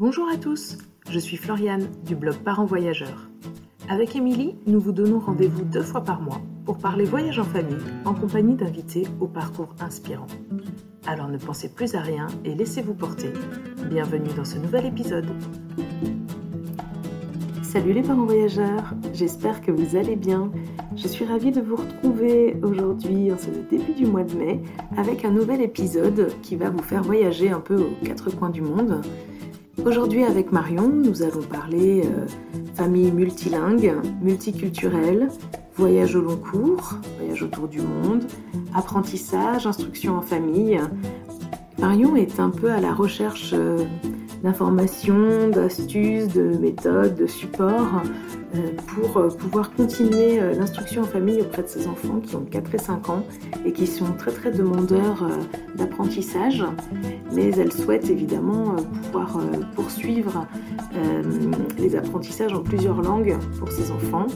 [0.00, 0.78] Bonjour à tous,
[1.10, 3.28] je suis Floriane du blog Parents Voyageurs.
[3.88, 7.82] Avec Émilie, nous vous donnons rendez-vous deux fois par mois pour parler voyage en famille
[8.04, 10.28] en compagnie d'invités au parcours inspirant.
[11.04, 13.32] Alors ne pensez plus à rien et laissez-vous porter.
[13.90, 15.26] Bienvenue dans ce nouvel épisode.
[17.64, 20.52] Salut les parents voyageurs, j'espère que vous allez bien.
[20.94, 24.62] Je suis ravie de vous retrouver aujourd'hui en ce début du mois de mai
[24.96, 28.62] avec un nouvel épisode qui va vous faire voyager un peu aux quatre coins du
[28.62, 29.02] monde
[29.84, 32.26] Aujourd'hui avec Marion, nous allons parler euh,
[32.74, 35.28] famille multilingue, multiculturelle,
[35.76, 38.24] voyage au long cours, voyage autour du monde,
[38.74, 40.80] apprentissage, instruction en famille.
[41.78, 43.84] Marion est un peu à la recherche euh,
[44.42, 48.02] d'informations, d'astuces, de méthodes, de supports
[48.54, 52.46] euh, pour euh, pouvoir continuer euh, l'instruction en famille auprès de ses enfants qui ont
[52.50, 53.22] 4 et 5 ans
[53.66, 55.28] et qui sont très très demandeurs
[55.76, 56.64] d'apprentissage.
[57.34, 59.38] Mais elle souhaite évidemment pouvoir
[59.74, 60.46] poursuivre
[61.78, 64.26] les apprentissages en plusieurs langues pour ses enfants.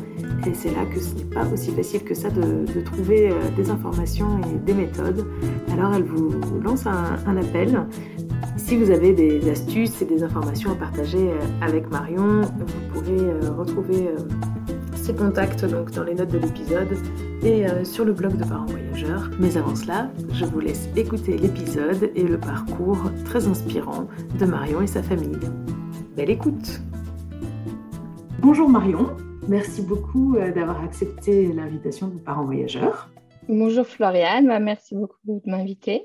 [0.47, 4.41] Et c'est là que ce n'est pas aussi facile que ça de, trouver des informations
[4.43, 5.27] et des méthodes.
[5.73, 7.87] Alors elle vous lance un appel
[8.57, 13.21] si vous avez des astuces et des informations à partager euh, avec Marion, vous pourrez
[13.21, 14.17] euh, retrouver euh,
[14.95, 16.97] ses contacts donc dans les notes de l'épisode
[17.43, 19.29] et sur le blog de Parents Voyageurs.
[19.41, 24.07] Mais avant cela, je vous laisse écouter l'épisode et le parcours très inspirant
[24.39, 25.41] de Marion et sa famille.
[26.17, 26.81] Belle écoute
[28.39, 29.09] Bonjour Marion,
[29.49, 33.11] merci beaucoup d'avoir accepté l'invitation de Parents Voyageurs.
[33.49, 36.05] Bonjour Floriane, bah, merci beaucoup de m'inviter.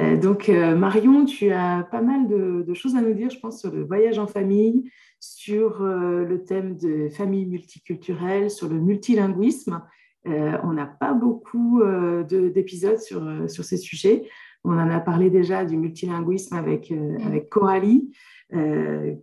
[0.00, 3.60] Euh, donc, euh, Marion, tu as pas mal de, choses à nous dire, je pense,
[3.60, 9.82] sur le voyage en famille, sur euh, le thème de famille multiculturelle, sur le multilinguisme.
[10.24, 11.82] on n'a pas beaucoup
[12.28, 14.28] d'épisodes sur, sur ces sujets.
[14.64, 17.26] On en a parlé déjà du multilinguisme avec, mm.
[17.26, 18.10] avec Coralie,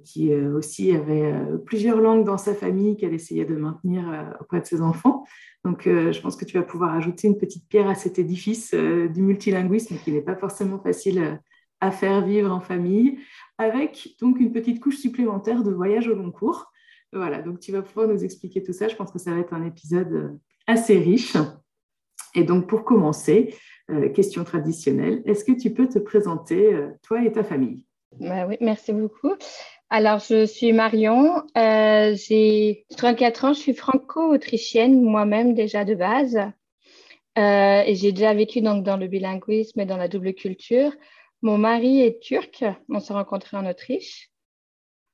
[0.04, 1.34] qui aussi avait
[1.66, 4.04] plusieurs langues dans sa famille qu'elle essayait de maintenir
[4.40, 5.26] auprès de ses enfants.
[5.66, 8.75] Donc, euh, je pense que tu vas pouvoir ajouter une petite pierre à cet édifice
[8.75, 11.36] euh, du multilinguisme qui n'est pas forcément facile euh,
[11.81, 13.18] à faire vivre en famille,
[13.58, 16.72] avec donc une petite couche supplémentaire de voyage au long cours.
[17.12, 18.88] Voilà, donc tu vas pouvoir nous expliquer tout ça.
[18.88, 20.38] Je pense que ça va être un épisode
[20.68, 21.36] assez riche.
[22.36, 23.56] Et donc, pour commencer,
[24.13, 27.84] question traditionnelle, est-ce que tu peux te présenter, toi et ta famille?
[28.20, 29.34] Bah Oui, merci beaucoup.
[29.90, 36.38] Alors, je suis Marion, euh, j'ai 34 ans, je suis franco-autrichienne moi-même déjà de base.
[37.38, 40.92] Euh, et j'ai déjà vécu donc dans le bilinguisme et dans la double culture.
[41.42, 44.31] Mon mari est turc, on s'est rencontrés en Autriche.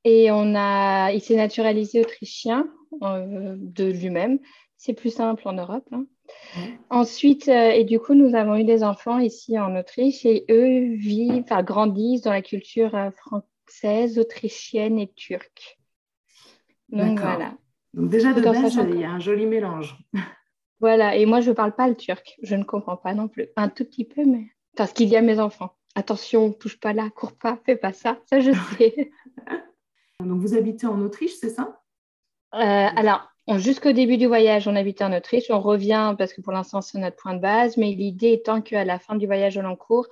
[0.03, 2.67] Et on a, il s'est naturalisé autrichien
[3.03, 4.40] euh, de lui-même.
[4.78, 5.88] C'est plus simple en Europe.
[5.91, 6.06] Hein.
[6.89, 11.43] Ensuite, et du coup, nous avons eu des enfants ici en Autriche et eux vivent,
[11.43, 15.79] enfin, grandissent dans la culture franco française, autrichienne et turque.
[16.89, 17.53] Donc voilà.
[17.93, 19.97] Donc déjà de base, il y a un joli mélange.
[20.79, 23.49] Voilà, et moi je ne parle pas le turc, je ne comprends pas non plus.
[23.55, 25.75] Un tout petit peu, mais parce qu'il y a mes enfants.
[25.93, 28.49] Attention, touche pas là, cours pas, fais pas ça, ça je
[28.79, 29.11] sais.
[30.21, 31.67] Donc vous habitez en Autriche, c'est ça?
[31.67, 31.80] euh,
[32.51, 35.50] Alors, jusqu'au début du voyage, on habitait en Autriche.
[35.50, 38.85] On revient parce que pour l'instant c'est notre point de base, mais l'idée étant qu'à
[38.85, 40.07] la fin du voyage au long cours,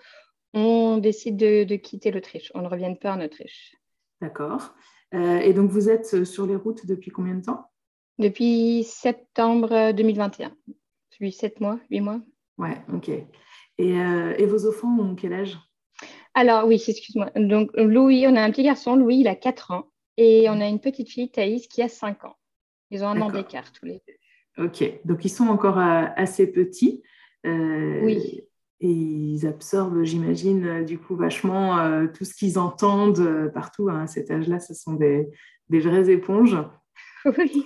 [0.53, 2.51] on décide de, quitter l'Autriche.
[2.55, 3.75] On ne revient pas en Autriche.
[4.21, 4.73] D'accord.
[5.13, 7.69] Euh, et donc, vous êtes sur les routes depuis combien de temps?
[8.17, 10.51] Depuis septembre 2021.
[11.11, 12.19] Depuis sept mois, huit mois.
[12.57, 13.09] Ouais, ok.
[13.09, 15.57] Euh, et, vos enfants ont quel âge?
[16.33, 17.31] Alors, oui, excuse-moi.
[17.35, 19.85] Donc, Louis, on a un petit garçon, Louis, il a 4 ans.
[20.21, 22.35] Et on a une petite fille, Thaïs, qui a 5 ans.
[22.91, 24.65] Ils ont un an d'écart tous les deux.
[24.65, 27.01] Ok, donc ils sont encore euh, assez petits.
[27.45, 28.43] oui
[28.81, 33.89] et ils absorbent, j'imagine, euh, du coup, vachement euh, tout ce qu'ils entendent euh, partout.
[33.89, 34.03] Hein.
[34.03, 35.29] À cet âge-là, ce sont des,
[35.69, 36.57] des, vraies éponges.
[37.25, 37.65] Oui.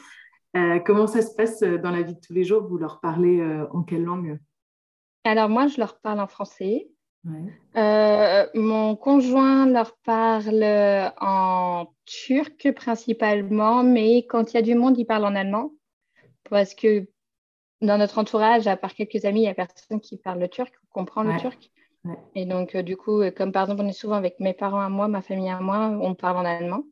[0.83, 2.63] comment ça se passe dans la vie de tous les jours?
[2.67, 3.39] Vous leur parlez
[3.71, 4.39] en quelle langue?
[5.25, 6.89] Alors, moi, je leur parle en français.
[8.53, 10.63] Mon conjoint leur parle
[11.19, 15.71] en turc principalement, mais quand il y a du monde, il parle en allemand.
[16.49, 17.07] Parce que
[17.81, 20.73] dans notre entourage, à part quelques amis, il n'y a personne qui parle le turc
[20.83, 21.71] ou comprend le turc.
[22.35, 24.81] Et donc, euh, du coup, euh, comme par exemple, on est souvent avec mes parents
[24.81, 26.83] à moi, ma famille à moi, on parle en allemand.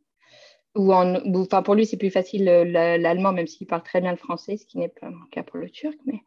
[0.75, 4.17] Ou en, enfin, pour lui, c'est plus facile l'allemand, même s'il parle très bien le
[4.17, 5.97] français, ce qui n'est pas mon cas pour le turc.
[6.05, 6.21] Mais...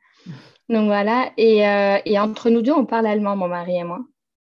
[0.69, 1.32] Donc voilà.
[1.37, 4.00] Et, euh, et, entre nous deux, on parle allemand, mon mari et moi.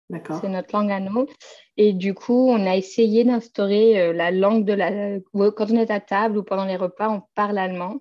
[0.09, 0.39] D'accord.
[0.41, 1.27] C'est notre langue à nous.
[1.77, 5.19] Et du coup, on a essayé d'instaurer la langue de la.
[5.33, 7.97] Quand on est à table ou pendant les repas, on parle allemand.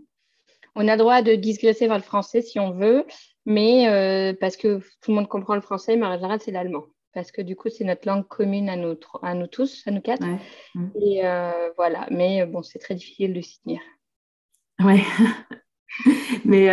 [0.74, 3.04] On a droit de digresser vers le français si on veut,
[3.46, 6.84] mais euh, parce que tout le monde comprend le français, mais en général, c'est l'allemand.
[7.12, 10.00] parce que du coup, c'est notre langue commune à nous, à nous tous, à nous
[10.00, 10.26] quatre.
[11.00, 11.22] Et
[11.76, 13.80] voilà, mais bon, c'est très difficile de s'y tenir.
[14.80, 15.02] Ouais.
[16.44, 16.68] mais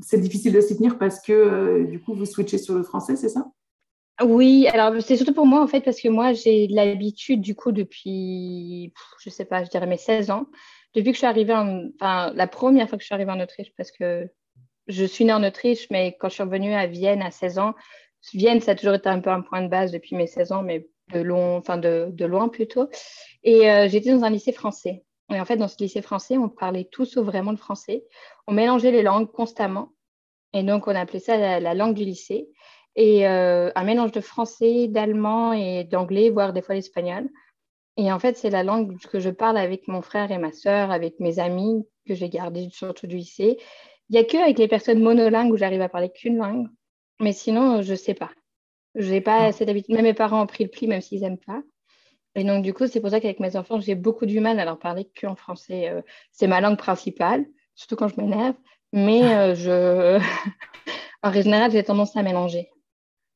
[0.00, 3.28] c'est difficile de s'y tenir parce que du coup, vous switchez sur le français, c'est
[3.28, 3.46] ça?
[4.22, 7.70] Oui, alors c'est surtout pour moi en fait parce que moi j'ai l'habitude du coup
[7.70, 10.46] depuis, je sais pas, je dirais mes 16 ans,
[10.94, 13.40] depuis que je suis arrivée en, enfin la première fois que je suis arrivée en
[13.40, 14.26] Autriche parce que
[14.86, 17.74] je suis née en Autriche mais quand je suis revenue à Vienne à 16 ans,
[18.32, 20.62] Vienne ça a toujours été un peu un point de base depuis mes 16 ans
[20.62, 22.88] mais de long, enfin de loin plutôt.
[23.44, 25.04] Et euh, j'étais dans un lycée français.
[25.30, 28.04] Et en fait dans ce lycée français on parlait tous vraiment le français,
[28.46, 29.92] on mélangeait les langues constamment
[30.52, 32.48] et donc on appelait ça la langue du lycée
[32.96, 37.28] et euh, un mélange de français, d'allemand et d'anglais, voire des fois l'espagnol.
[37.98, 40.90] Et en fait, c'est la langue que je parle avec mon frère et ma sœur,
[40.90, 43.58] avec mes amis que j'ai gardés surtout du lycée.
[44.08, 46.68] Il n'y a que avec les personnes monolingues où j'arrive à parler qu'une langue.
[47.20, 48.30] Mais sinon, je ne sais pas.
[48.94, 49.52] Je n'ai pas ah.
[49.52, 49.94] cette habitude.
[49.94, 51.62] Même mes parents ont pris le pli, même s'ils n'aiment pas.
[52.36, 54.66] Et donc, du coup, c'est pour ça qu'avec mes enfants, j'ai beaucoup du mal à
[54.66, 55.88] leur parler qu'en français.
[55.88, 56.02] Euh,
[56.32, 58.54] c'est ma langue principale, surtout quand je m'énerve.
[58.92, 60.20] Mais euh, je...
[61.22, 62.70] en général, j'ai tendance à mélanger.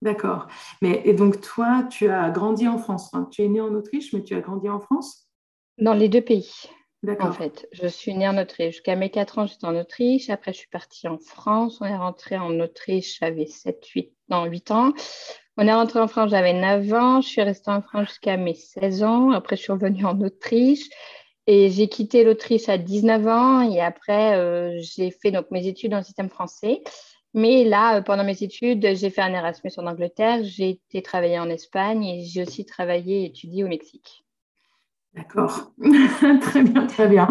[0.02, 0.48] D'accord.
[0.82, 3.10] Mais et donc toi, tu as grandi en France.
[3.30, 5.26] tu es né en Autriche, mais tu as grandi en France?
[5.78, 6.52] Dans les deux pays.
[7.02, 7.28] D'accord.
[7.28, 8.74] En fait, je suis née en Autriche.
[8.74, 10.28] Jusqu'à mes 4 ans, j'étais en Autriche.
[10.28, 11.78] Après, je suis partie en France.
[11.80, 14.92] On est rentré en Autriche, j'avais 7, 8, non, 8 ans.
[15.62, 17.20] On est rentré en France, j'avais 9 ans.
[17.20, 19.30] Je suis restée en France jusqu'à mes 16 ans.
[19.32, 20.88] Après, je suis revenue en Autriche.
[21.46, 23.70] Et j'ai quitté l'Autriche à 19 ans.
[23.70, 26.82] Et après, euh, j'ai fait donc, mes études dans le système français.
[27.34, 31.38] Mais là, euh, pendant mes études, j'ai fait un Erasmus en Angleterre, j'ai été travailler
[31.38, 34.24] en Espagne et j'ai aussi travaillé et étudié au Mexique.
[35.12, 35.72] D'accord,
[36.40, 37.28] très bien, très bien.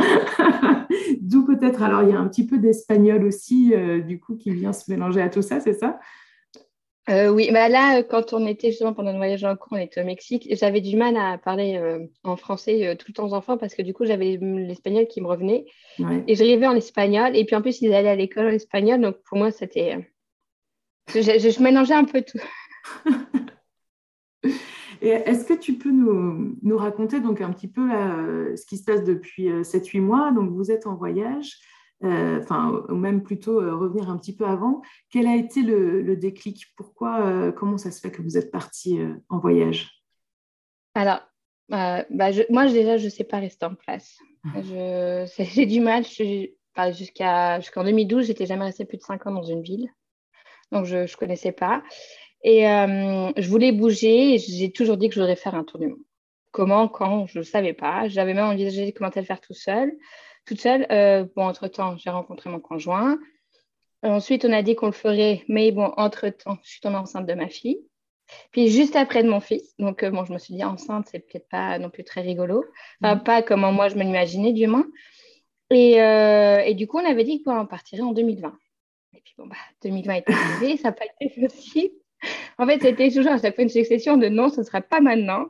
[1.22, 4.52] D'où peut-être, alors il y a un petit peu d'espagnol aussi, euh, du coup, qui
[4.52, 6.00] vient se mélanger à tout ça, c'est ça?
[7.10, 10.02] Euh, oui, bah là, quand on était justement pendant le voyage en cours, on était
[10.02, 13.58] au Mexique, j'avais du mal à parler euh, en français euh, tout le temps enfant
[13.58, 15.66] parce que du coup, j'avais l'espagnol qui me revenait.
[16.28, 17.36] Et je rêvais en espagnol.
[17.36, 19.02] Et puis en plus, ils allaient à l'école en espagnol.
[19.02, 20.10] Donc pour moi, c'était.
[21.08, 22.40] Je, je, mélangeais un peu tout.
[25.02, 27.90] Et est-ce que tu peux nous, nous, raconter donc un petit peu
[28.56, 30.32] ce qui se passe depuis 7-8 mois?
[30.32, 31.58] Donc vous êtes en voyage.
[32.04, 36.16] Euh, enfin, ou même plutôt euh, revenir un petit peu avant, quel a été le,
[36.16, 36.68] déclic?
[36.78, 40.02] Pourquoi, euh, comment ça se fait que vous êtes parti en voyage?
[40.96, 41.20] Alors,
[41.70, 42.06] bah,
[42.50, 44.18] moi déjà, je ne sais pas rester en place.
[44.46, 44.62] Ah.
[45.38, 46.06] J'ai du mal.
[46.06, 49.90] Jusqu'en 2012, j'étais jamais restée plus de 5 ans dans une ville.
[50.72, 51.84] Donc, je ne connaissais pas.
[52.44, 54.38] Et je voulais bouger.
[54.38, 56.00] J'ai toujours dit que je voudrais faire un tour du monde.
[56.52, 58.08] Comment, quand, je ne savais pas.
[58.08, 59.92] J'avais même envisagé de commencer à le faire tout seul
[60.50, 60.88] toute seule.
[60.92, 63.20] Euh, bon, entre-temps, j'ai rencontré mon conjoint.
[64.02, 67.34] ensuite, on a dit qu'on le ferait, mais bon, entre-temps, je suis tombée enceinte de
[67.36, 67.80] ma fille.
[68.52, 71.20] Puis juste après de mon fils, donc euh, bon, je me suis dit enceinte, c'est
[71.20, 72.64] peut-être pas non plus très rigolo,
[73.02, 73.24] enfin, mm.
[73.24, 74.86] pas comme moi je me l'imaginais du moins.
[75.72, 78.56] Et, euh, et, du coup, on avait dit qu'on partirait en 2020.
[79.14, 81.94] Et puis bon, bah, 2020 est arrivé, ça n'a pas été possible
[82.60, 85.00] en fait, c'était toujours à chaque fois une succession de non, ce ne sera pas
[85.00, 85.46] maintenant.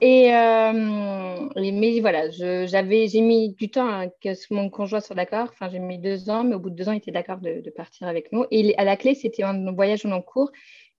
[0.00, 5.50] Et, euh, mais voilà, j'avais, j'ai mis du temps à que mon conjoint soit d'accord.
[5.52, 7.70] Enfin, j'ai mis deux ans, mais au bout de deux ans, il était d'accord de,
[7.70, 8.44] partir avec nous.
[8.50, 10.50] Et à la clé, c'était un voyage en cours.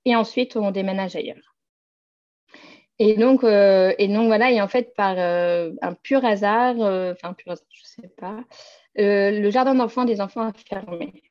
[0.05, 1.55] Et ensuite, on déménage ailleurs.
[2.99, 7.29] Et donc, euh, et donc voilà, et en fait, par euh, un pur hasard, enfin,
[7.29, 8.39] un pur hasard, je ne sais pas,
[8.95, 11.21] le jardin d'enfants des enfants a fermé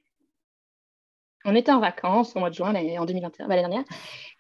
[1.44, 3.84] on était en vacances au mois de juin en 2021, l'année dernière,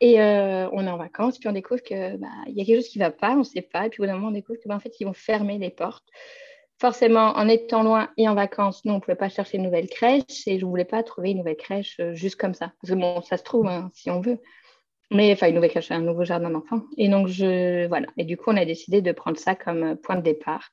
[0.00, 2.88] et euh, on est en vacances, puis on découvre qu'il bah, y a quelque chose
[2.88, 4.32] qui ne va pas, on ne sait pas, et puis au bout d'un moment, on
[4.32, 6.06] découvre qu'en bah, en fait, ils vont fermer les portes.
[6.80, 9.88] Forcément, en étant loin et en vacances, nous, on ne pouvait pas chercher une nouvelle
[9.88, 12.72] crèche, et je ne voulais pas trouver une nouvelle crèche euh, juste comme ça.
[12.80, 14.38] Parce que bon, ça se trouve, hein, si on veut.
[15.10, 16.82] Mais enfin, une nouvelle crèche, un nouveau jardin d'enfants.
[16.96, 18.06] Et donc, voilà.
[18.16, 20.70] Et du coup, on a décidé de prendre ça comme euh, point de départ.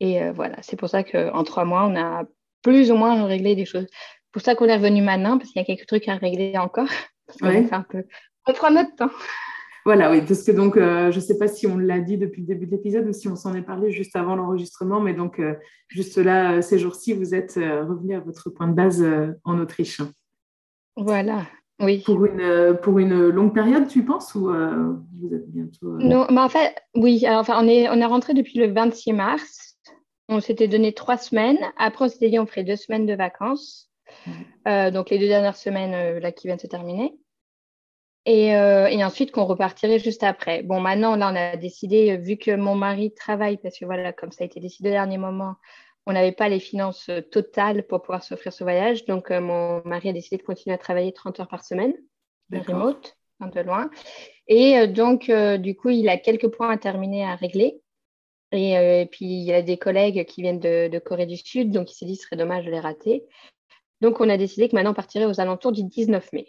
[0.00, 2.24] Et voilà, c'est pour ça qu'en trois mois, on a
[2.60, 3.86] plus ou moins réglé des choses
[4.36, 6.90] pour ça qu'on est revenu maintenant, parce qu'il y a quelques trucs à régler encore.
[7.42, 9.08] On prend notre temps.
[9.86, 12.42] Voilà, oui, parce que donc, euh, je ne sais pas si on l'a dit depuis
[12.42, 15.38] le début de l'épisode ou si on s'en est parlé juste avant l'enregistrement, mais donc,
[15.38, 15.54] euh,
[15.88, 19.02] juste là, euh, ces jours-ci, vous êtes revenu à votre point de base
[19.44, 20.02] en Autriche.
[20.96, 21.46] Voilà,
[21.80, 22.02] oui.
[22.04, 25.96] Pour une, pour une longue période, tu penses, ou vous êtes bientôt.
[25.96, 29.14] Non, mais en fait, oui, alors, enfin, on, est, on est rentré depuis le 26
[29.14, 29.78] mars.
[30.28, 31.58] On s'était donné trois semaines.
[31.78, 33.86] Après, on s'était dit on ferait deux semaines de vacances.
[34.66, 37.14] Euh, donc les deux dernières semaines euh, là qui viennent de se terminer.
[38.28, 40.64] Euh, et, ensuite qu'on repartirait juste après.
[40.64, 44.32] Bon, maintenant, là, on a décidé, vu que mon mari travaille, parce que voilà, comme
[44.32, 45.54] ça a été décidé au dernier moment,
[46.06, 49.04] on n'avait pas les finances totales pour pouvoir s'offrir ce voyage.
[49.04, 51.94] Donc, mon mari a décidé de continuer à travailler 30 heures par semaine,
[52.50, 53.16] remote.
[53.40, 53.90] de loin.
[54.48, 55.30] Et donc,
[55.60, 57.80] du coup, il a quelques points à terminer à régler.
[58.50, 61.92] Et, puis, il y a des collègues qui viennent de, de Corée du Sud, donc
[61.92, 63.24] il s'est dit ce serait dommage de les rater.
[64.00, 66.46] Donc, on a décidé que maintenant, on partirait aux alentours du 19 mai.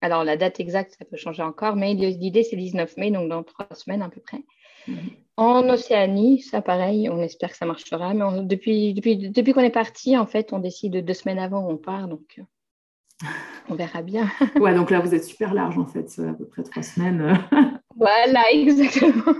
[0.00, 3.42] Alors, la date exacte, ça peut changer encore, mais l'idée, c'est 19 mai, donc dans
[3.42, 4.42] trois semaines à peu près.
[4.86, 5.10] Mhm.
[5.36, 8.12] En Océanie, ça pareil, on espère que ça marchera.
[8.12, 11.70] Mais depuis, depuis, depuis qu'on est parti, en fait, on décide deux semaines avant où
[11.70, 13.26] on part, donc euh,
[13.68, 14.28] on verra bien.
[14.56, 17.38] ouais, donc là, vous êtes super large, en fait, à peu près trois semaines.
[17.96, 19.34] voilà, exactement.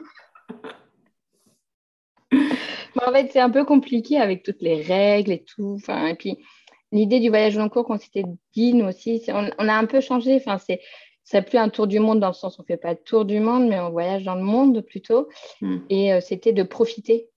[2.33, 5.77] en fait, c'est un peu compliqué avec toutes les règles et tout.
[5.81, 6.39] Enfin, et puis,
[6.93, 10.01] l'idée du voyage long cours qu'on s'était dit, nous aussi, on, on, a un peu
[10.01, 10.37] changé.
[10.37, 10.81] Enfin, c'est
[11.25, 13.27] c'est plus un tour du monde dans le sens où on fait pas le tour
[13.27, 15.29] du monde, mais on voyage dans le monde plutôt.
[15.61, 15.79] Hmm.
[15.91, 17.29] Et euh, c'était de profiter.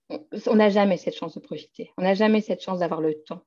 [0.46, 1.90] On n'a jamais cette chance de profiter.
[1.98, 3.42] On n'a jamais cette chance d'avoir le temps.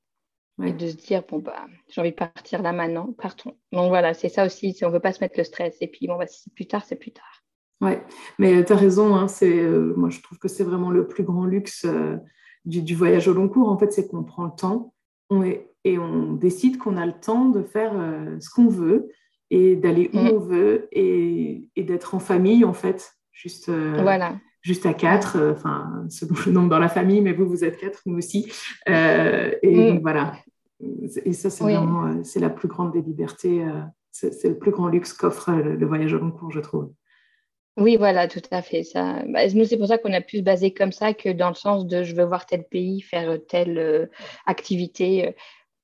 [0.64, 3.58] Et de se dire, bon, bah, j'ai envie de partir là maintenant, partons.
[3.74, 5.76] Donc voilà, c'est ça aussi, on ne veut pas se mettre le stress.
[5.82, 7.44] Et puis, bon, bah, si c'est plus tard, c'est plus tard.
[7.82, 8.02] Ouais,
[8.40, 11.24] mais tu as raison, hein, c'est, euh, moi je trouve que c'est vraiment le plus
[11.24, 12.16] grand luxe euh,
[12.64, 14.94] du, du, voyage au long cours, en fait, c'est qu'on prend le temps
[15.30, 17.94] on est, et on décide qu'on a le temps de faire
[18.40, 19.10] ce qu'on veut
[19.52, 20.28] et d'aller où mm.
[20.28, 24.36] on veut et, et d'être en famille, en fait, juste, euh, voilà.
[24.62, 27.78] juste à quatre, euh, enfin, selon le nombre dans la famille, mais vous, vous êtes
[27.78, 28.52] quatre, nous aussi.
[28.90, 30.00] Euh, et mm.
[30.02, 30.36] voilà.
[31.24, 33.64] Et ça, c'est vraiment c'est la plus grande des libertés.
[34.12, 36.92] c'est le plus grand luxe qu'offre le, voyage au long cours, je trouve.
[37.78, 38.84] Oui, voilà, tout à fait.
[38.84, 41.48] Ça, bah, nous, c'est pour ça qu'on a pu se baser comme ça que dans
[41.48, 44.10] le sens de je veux voir tel pays, faire telle
[44.46, 45.34] activité.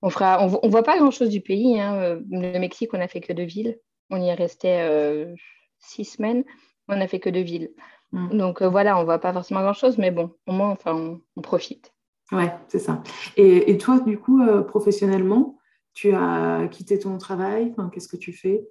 [0.01, 1.79] On fera, on, voit pas grand chose du pays.
[1.79, 1.95] Hein.
[1.95, 3.79] Euh, le Mexique, on a fait que deux villes.
[4.09, 5.33] On y est resté euh,
[5.79, 6.43] six semaines.
[6.87, 7.71] On n'a fait que deux villes.
[8.11, 8.37] Mm.
[8.37, 11.41] Donc euh, voilà, on voit pas forcément grand chose, mais bon, au moins, enfin, on,
[11.41, 11.93] profite.
[12.31, 13.03] Ouais, c'est ça.
[13.37, 15.57] Et, toi, du coup, professionnellement,
[15.93, 17.73] tu as quitté ton travail?
[17.93, 18.63] qu'est-ce que tu fais?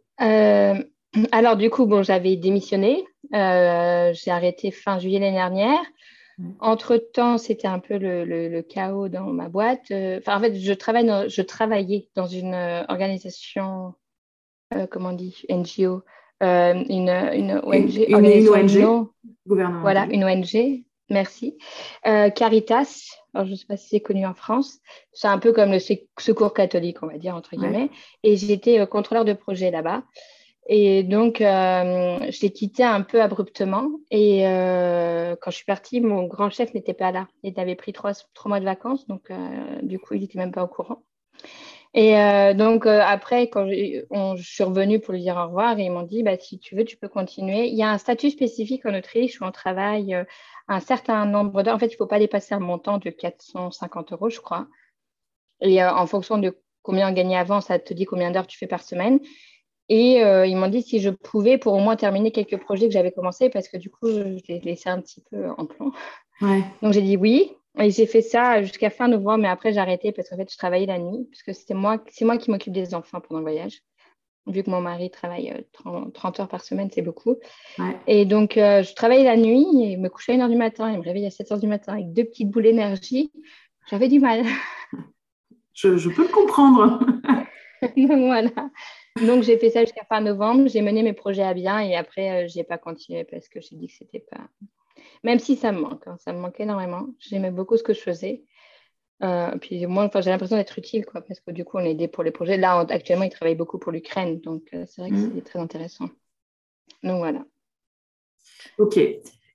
[1.33, 3.05] Alors du coup, bon, j'avais démissionné.
[3.33, 5.81] J'ai arrêté fin juillet l'année dernière.
[6.61, 9.91] Entre-temps, c'était un peu le, chaos dans ma boîte.
[9.91, 13.95] Euh, enfin, en fait, je, travaille je travaillais dans une euh, organisation,
[14.75, 16.03] euh, comment on dit, NGO,
[16.41, 18.05] une, une, ONG.
[18.09, 19.09] Une, ONG
[19.47, 21.59] Voilà, une ONG, merci.
[22.05, 24.79] Caritas, alors je ne sais pas si c'est connu en France.
[25.13, 27.91] C'est un peu comme le secours catholique, on va dire, entre guillemets.
[28.23, 30.03] Et j'étais contrôleur de projet là-bas.
[30.67, 33.89] Et donc, euh, je l'ai quitté un peu abruptement.
[34.11, 37.29] Et euh, quand je suis partie, mon grand chef n'était pas là.
[37.43, 38.13] Il avait pris trois,
[38.45, 41.03] mois de vacances, donc euh, du coup, il n'était même pas au courant.
[41.93, 42.15] Et
[42.55, 46.39] donc, après, quand je suis revenue pour lui dire au revoir, ils m'ont dit, bah,
[46.39, 47.67] si tu veux, tu peux continuer.
[47.67, 50.17] Il y a un statut spécifique en Autriche où on travaille
[50.69, 51.75] un certain nombre d'heures.
[51.75, 54.69] En fait, il ne faut pas dépasser un montant de 450 euros, je crois.
[55.63, 58.69] Et en fonction de combien on gagnait avant, ça te dit combien d'heures tu fais
[58.69, 59.19] par semaine.
[59.91, 62.93] Et euh, ils m'ont dit si je pouvais pour au moins terminer quelques projets que
[62.93, 65.91] j'avais commencés parce que du coup, je les laissé un petit peu en plan.
[66.81, 67.53] Donc j'ai dit oui.
[67.79, 70.57] Et j'ai fait ça jusqu'à fin novembre, mais après j'ai arrêté parce qu'en fait, je
[70.57, 73.83] travaillais la nuit, puisque c'était moi, c'est moi qui m'occupe des enfants pendant le voyage.
[74.47, 77.37] Vu que mon mari travaille 30, euh, heures par semaine, c'est beaucoup.
[78.07, 80.97] Et donc, euh, je travaillais la nuit et me couchais à 1h du matin et
[80.97, 83.33] me réveillais à 7h du matin avec deux petites boules d'énergie.
[83.89, 84.45] J'avais du mal.
[85.75, 87.01] Je, je peux le comprendre.
[87.97, 88.51] donc voilà.
[89.17, 90.69] Donc, j'ai fait ça jusqu'à fin novembre.
[90.69, 93.61] J'ai mené mes projets à bien et après, euh, je n'ai pas continué parce que
[93.61, 94.49] j'ai dit que c'était pas.
[95.25, 97.09] Même si ça me manque, hein, ça me manquait énormément.
[97.19, 98.45] J'aimais beaucoup ce que je faisais.
[99.23, 101.91] Euh, puis moi, enfin, j'ai l'impression d'être utile, quoi, parce que du coup, on est
[101.91, 102.57] aidé pour les projets.
[102.57, 105.33] Là, actuellement, ils travaillent beaucoup pour l'Ukraine, donc euh, c'est vrai que mmh.
[105.35, 106.09] c'est très intéressant.
[107.03, 107.45] Donc voilà.
[108.79, 108.99] Ok.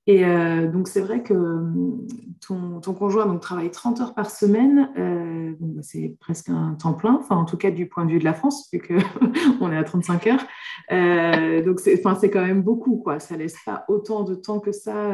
[0.08, 2.06] Et euh, donc, c'est vrai que hum,
[2.46, 4.92] ton, conjoint donc, travaille 30 heures par semaine.
[4.98, 8.20] Euh, bah, c'est presque un temps plein, enfin, en tout cas du point de vue
[8.20, 10.46] de la France, vu qu'on est à 35 heures.
[10.92, 12.98] Euh, donc, c'est quand même beaucoup.
[12.98, 13.20] Quoi.
[13.20, 15.12] Ça ne laisse pas autant de temps que ça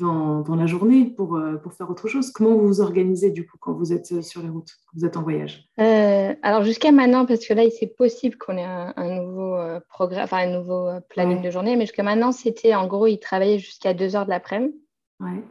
[0.00, 2.30] dans, dans, la journée pour, euh, pour faire autre chose.
[2.32, 5.04] Comment vous vous organisez du coup quand vous êtes euh, sur les routes, quand vous
[5.04, 5.68] êtes en voyage?
[5.78, 9.56] Euh, Alors jusqu'à maintenant, parce que là, c'est possible qu'on ait un, nouveau
[9.88, 13.58] programme, enfin un nouveau planning de journée, mais jusqu'à maintenant, c'était en gros, il travaillait
[13.58, 14.74] jusqu'à 2 heures de l'après-midi.
[15.20, 15.44] Ouais.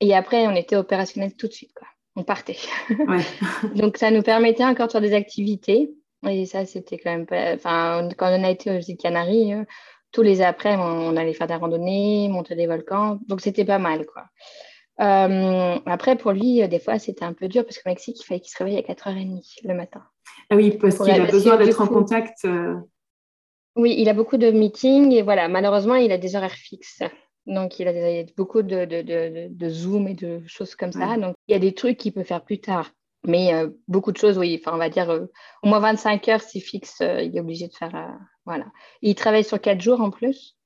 [0.00, 1.72] Et après, on était opérationnel tout de suite.
[1.74, 1.88] Quoi.
[2.16, 2.58] On partait.
[2.90, 3.24] Ouais.
[3.74, 5.94] Donc ça nous permettait encore de faire des activités.
[6.26, 7.54] Et ça, c'était quand même pas.
[7.54, 9.52] Enfin, quand on a été aux îles Canaries,
[10.14, 13.18] tous les après, on, allait faire des randonnées, monter des volcans.
[13.26, 14.26] Donc, c'était pas mal, quoi.
[15.00, 18.40] Euh, après, pour lui, des fois, c'était un peu dur parce qu'au Mexique, il fallait
[18.40, 20.04] qu'il se réveille à 4h30 le matin.
[20.50, 22.44] Ah oui, parce qu'il a besoin d'être en contact.
[22.44, 22.76] Euh.
[23.74, 27.02] Oui, il a beaucoup de meetings et voilà, malheureusement, il a des horaires fixes.
[27.46, 31.16] Donc, il a, beaucoup de, de, Zoom et de choses comme ça.
[31.16, 32.92] Donc, il y a des trucs qu'il peut faire plus tard.
[33.26, 35.26] Mais euh, beaucoup de choses, oui, enfin, on va dire
[35.62, 38.66] au moins 25 heures, c'est fixe, il est obligé de faire voilà.
[39.02, 40.56] Il travaille sur quatre jours en plus.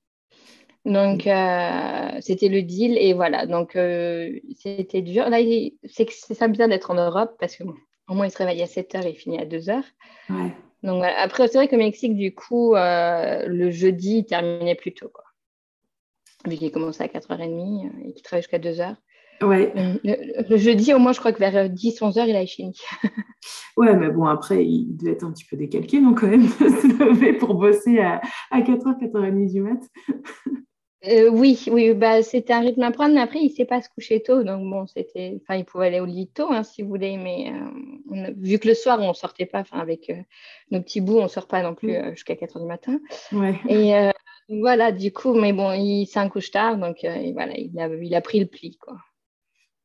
[0.85, 2.97] Donc, euh, c'était le deal.
[2.99, 5.29] Et voilà, donc euh, c'était dur.
[5.29, 5.39] Là,
[5.87, 7.65] c'est ça bien d'être en Europe parce que
[8.09, 9.83] au moins, il se réveille à 7 h et il finit à 2 h.
[10.31, 10.53] Ouais.
[10.83, 11.21] Donc, voilà.
[11.21, 15.11] Après, c'est vrai qu'au Mexique, du coup, euh, le jeudi, il terminait plus tôt.
[15.13, 15.25] Quoi.
[16.47, 18.97] Vu qu'il commençait à 4h30 et qu'il travaille jusqu'à 2 h.
[19.42, 19.73] Ouais.
[20.04, 22.76] Le, jeudi, au moins, je crois que vers 10-11 heures, il a fini.
[23.76, 26.49] ouais, mais bon, après, il devait être un petit peu décalqué, non, quand même, de
[26.49, 29.80] se lever pour bosser à, à 4h, 4h30 du mat.
[31.07, 33.80] Euh, oui, oui, bah, c'était un rythme à prendre, mais après, il ne sait pas
[33.80, 34.42] se coucher tôt.
[34.42, 35.38] Donc, bon, c'était.
[35.40, 38.66] Enfin, il pouvait aller au lit tôt, hein, si vous voulez, mais euh, vu que
[38.66, 40.16] le soir, on ne sortait pas, enfin, avec euh,
[40.73, 42.11] nos petits bouts, on ne sort pas non plus mm.
[42.11, 42.99] jusqu'à 4 h du matin.
[43.33, 43.54] Ouais.
[43.68, 44.11] Et
[44.61, 48.14] voilà, du coup, mais bon, il s'est un couche tard, donc voilà, il a, il
[48.14, 48.97] a pris le pli, quoi.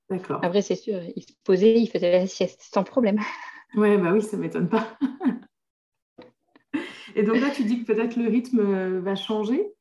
[0.09, 0.39] D'accord.
[0.43, 3.19] Après, c'est sûr, il se posait, il faisait la sieste sans problème.
[3.75, 4.99] Ouais, bah oui, ça ne m'étonne pas.
[7.15, 9.73] Et donc là, tu dis que peut-être le rythme va changer?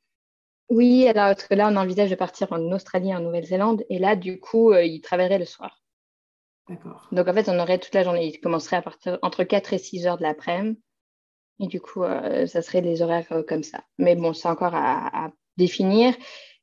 [0.72, 4.16] Oui, alors parce que là, on envisage de partir en Australie, en Nouvelle-Zélande, et là,
[4.16, 5.82] du coup, euh, il travaillerait le soir.
[6.66, 7.08] D'accord.
[7.12, 8.28] Donc, en fait, on aurait toute la journée.
[8.28, 10.80] Il commencerait à partir entre 4 et 6 heures de l'après-midi.
[11.60, 13.84] Et du coup, euh, ça serait des horaires euh, comme ça.
[13.98, 16.14] Mais bon, c'est encore à, définir.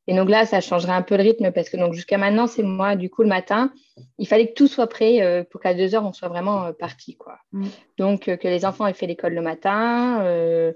[0.09, 2.63] Et donc là, ça changerait un peu le rythme parce que donc jusqu'à maintenant, c'est
[2.63, 3.71] moi, du coup, le matin,
[4.17, 7.15] il fallait que tout soit prêt pour qu'à 2 heures, on soit vraiment parti.
[7.15, 7.37] Quoi.
[7.51, 7.67] Mm.
[7.97, 10.73] Donc, que les enfants aient fait l'école le matin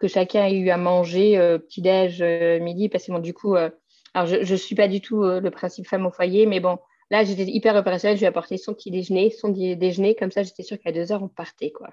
[0.00, 3.54] que chacun ait eu à manger euh, petit-déj, euh, midi, parce que bon, du coup,
[3.54, 3.70] euh,
[4.14, 6.78] alors je ne suis pas du tout le principe femme au foyer, mais bon,
[7.10, 10.42] là, j'étais hyper opérationnelle, je lui ai apporté son petit déjeuner, son déjeuner, comme ça,
[10.42, 11.90] j'étais sûre qu'à deux heures, on partait, quoi.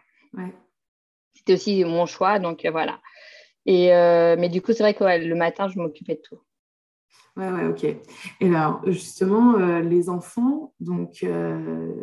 [1.36, 3.00] C'était aussi mon choix, donc voilà.
[3.67, 6.41] Et, mais du coup, c'est vrai que le matin, je m'occupais de tout.
[7.38, 7.84] Ouais, ouais, ok.
[7.84, 11.94] Et alors, justement, euh, les enfants, donc, euh,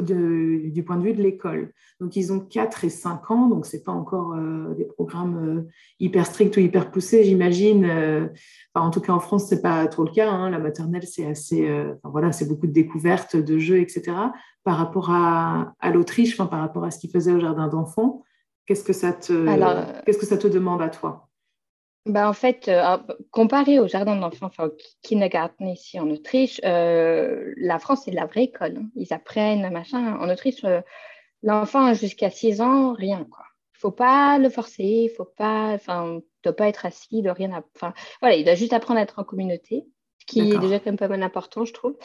[0.00, 3.76] du point de vue de l'école, donc ils ont 4 et 5 ans, donc ce
[3.76, 5.66] n'est pas encore euh, des programmes
[5.98, 7.88] hyper stricts ou hyper poussés, j'imagine.
[8.74, 10.30] en tout cas, en France, ce n'est pas trop le cas.
[10.30, 10.50] Hein.
[10.50, 11.66] La maternelle, c'est assez,
[12.04, 14.12] voilà, c'est beaucoup de découvertes, de jeux, etc.
[14.62, 18.22] Par rapport à, à l'Autriche, par rapport à ce qu'ils faisaient au jardin d'enfants,
[18.66, 21.30] qu'est-ce que ça te, qu'est-ce que ça te demande à toi?
[22.04, 22.98] Bah, en fait, euh,
[23.30, 28.16] comparé au jardin d'enfants, enfin au kindergarten ici en Autriche, euh, la France, c'est de
[28.16, 28.76] la vraie école.
[28.78, 28.88] Hein.
[28.96, 30.18] Ils apprennent, machin.
[30.18, 30.80] En Autriche, euh,
[31.42, 33.44] l'enfant jusqu'à 6 ans, rien, quoi.
[33.76, 37.32] Il faut pas le forcer, il faut pas, enfin, doit pas être assis, il doit
[37.34, 39.84] rien, enfin, voilà, il doit juste apprendre à être en communauté,
[40.18, 41.96] ce qui est déjà quand même pas mal important, je trouve.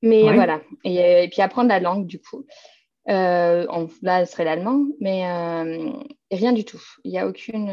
[0.00, 2.46] Mais voilà, et, puis apprendre la langue, du coup.
[3.06, 3.66] là,
[4.26, 5.22] ce serait l'allemand, mais
[6.30, 6.82] rien du tout.
[7.04, 7.70] Il n'y a aucune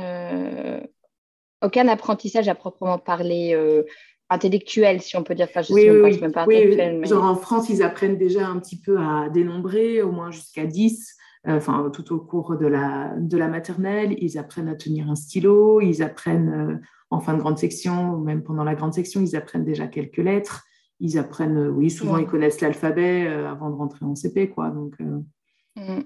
[1.65, 3.83] aucun apprentissage à proprement parler euh,
[4.29, 5.47] intellectuel, si on peut dire.
[5.49, 8.79] Enfin, je oui, oui, même pas oui, Genre en France, ils apprennent déjà un petit
[8.79, 11.15] peu à dénombrer, au moins jusqu'à 10.
[11.47, 15.15] Euh, enfin, tout au cours de la, de la maternelle, ils apprennent à tenir un
[15.15, 19.21] stylo, ils apprennent euh, en fin de grande section, ou même pendant la grande section,
[19.21, 20.63] ils apprennent déjà quelques lettres.
[20.99, 24.69] Ils apprennent, oui, souvent ils connaissent l'alphabet avant de rentrer en CP, quoi.
[24.69, 24.95] Donc,
[25.75, 26.03] mm.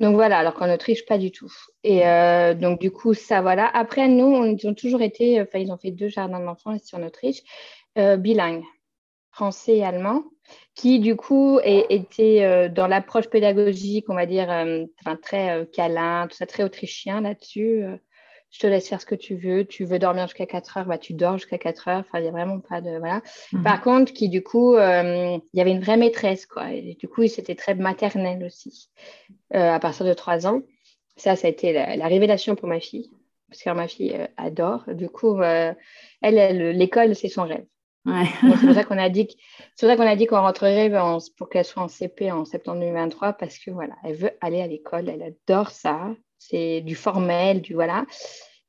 [0.00, 1.52] Donc voilà, alors qu'en Autriche, pas du tout.
[1.84, 3.68] Et euh, donc du coup, ça voilà.
[3.68, 7.02] Après, nous, ils ont toujours été, enfin, ils ont fait deux jardins d'enfants ici en
[7.02, 7.42] Autriche,
[7.98, 8.64] euh, bilingues,
[9.30, 10.24] français et allemand,
[10.74, 14.48] qui du coup étaient euh, dans l'approche pédagogique, on va dire,
[15.22, 17.84] très câlin, tout ça, très autrichien là-dessus
[18.50, 19.64] je te laisse faire ce que tu veux.
[19.64, 22.00] Tu veux dormir jusqu'à 4 heures, bah, tu dors jusqu'à 4 heures.
[22.00, 22.98] Enfin, il n'y a vraiment pas de.
[22.98, 23.22] Voilà.
[23.52, 23.62] Mhm.
[23.62, 26.72] Par contre, qui du coup, euh, il y avait une vraie maîtresse, quoi.
[26.72, 28.88] Et du coup, c'était très maternel aussi,
[29.54, 30.62] euh, à partir de 3 ans.
[31.16, 33.10] Ça, ça a été la, révélation pour ma fille,
[33.48, 34.84] parce que ma fille euh, adore.
[34.88, 37.66] Du coup, elle, l'école, c'est son rêve.
[38.06, 40.90] c'est pour ça qu'on a dit qu'on rentrerait
[41.36, 44.66] pour qu'elle soit en CP en septembre 2023 parce que voilà, elle veut aller à
[44.66, 48.06] l'école, elle adore ça c'est du formel, du voilà.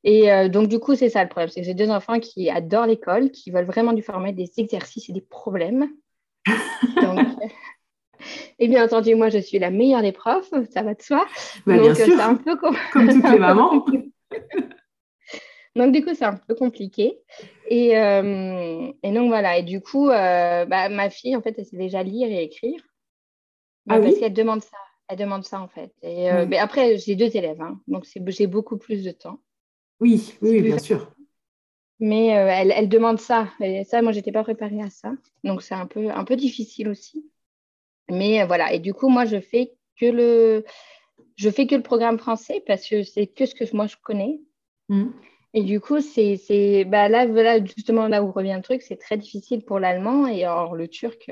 [0.04, 1.50] Et euh, donc, du coup, c'est ça le problème.
[1.50, 5.10] C'est que j'ai deux enfants qui adorent l'école, qui veulent vraiment du formel, des exercices
[5.10, 5.90] et des problèmes.
[8.60, 11.26] et bien entendu, moi, je suis la meilleure des profs, ça va de soi.
[11.66, 12.56] Bah, donc, c'est un peu
[12.94, 13.86] comme toutes les mamans.
[15.76, 17.20] donc, du coup, c'est un peu compliqué.
[17.68, 19.58] Et, euh, et, donc, voilà.
[19.58, 22.82] Et du coup, euh, bah, ma fille, en fait, elle sait déjà lire et écrire.
[23.90, 24.20] Ah, parce oui?
[24.20, 24.78] qu'elle demande ça.
[25.10, 25.91] Elle demande ça en fait.
[26.04, 29.39] Et, euh, Mais après, j'ai deux élèves, hein, donc j'ai beaucoup plus de temps.
[30.00, 31.12] Oui, oui, bien sûr.
[32.00, 33.50] Mais euh, elle, elle, demande ça.
[33.60, 35.12] Et ça, moi, j'étais pas préparée à ça.
[35.43, 37.30] Donc, c'est un peu, un peu difficile aussi.
[38.10, 38.72] Mais euh, voilà.
[38.72, 40.63] Et du coup, moi, je fais que le,
[41.36, 44.39] je fais que le programme français parce que c'est que ce que moi, je connais.
[44.88, 45.10] Mmh.
[45.56, 49.17] Et du coup, c'est, bah là, voilà, justement, là où revient le truc, c'est très
[49.17, 50.28] difficile pour l'allemand.
[50.28, 51.32] Et alors, le turc,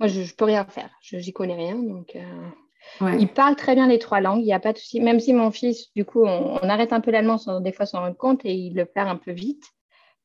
[0.00, 0.90] moi, je ne peux rien faire.
[1.00, 1.76] Je n'y connais rien.
[1.76, 5.00] Donc, euh, Il parle très bien les trois langues, il n'y a pas de souci.
[5.00, 8.00] Même si mon fils, du coup, on, arrête un peu l'allemand sans des fois s'en
[8.00, 9.64] rendre compte et il le perd un peu vite.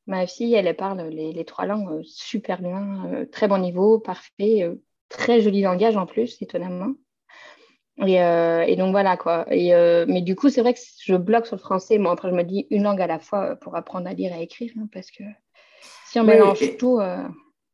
[0.06, 4.62] Ma fille, elle, parle les, trois langues euh, super bien, euh, très bon niveau, parfait,
[4.62, 6.94] euh, très joli langage en plus, étonnamment.
[8.06, 9.44] Et, donc voilà quoi.
[9.50, 9.74] Et,
[10.08, 11.98] mais du coup, c'est vrai que je bloque sur le français.
[11.98, 14.36] Moi, après, je me dis une langue à la fois pour apprendre à lire et
[14.36, 15.22] à écrire, hein, parce que
[16.06, 16.98] si on mélange tout.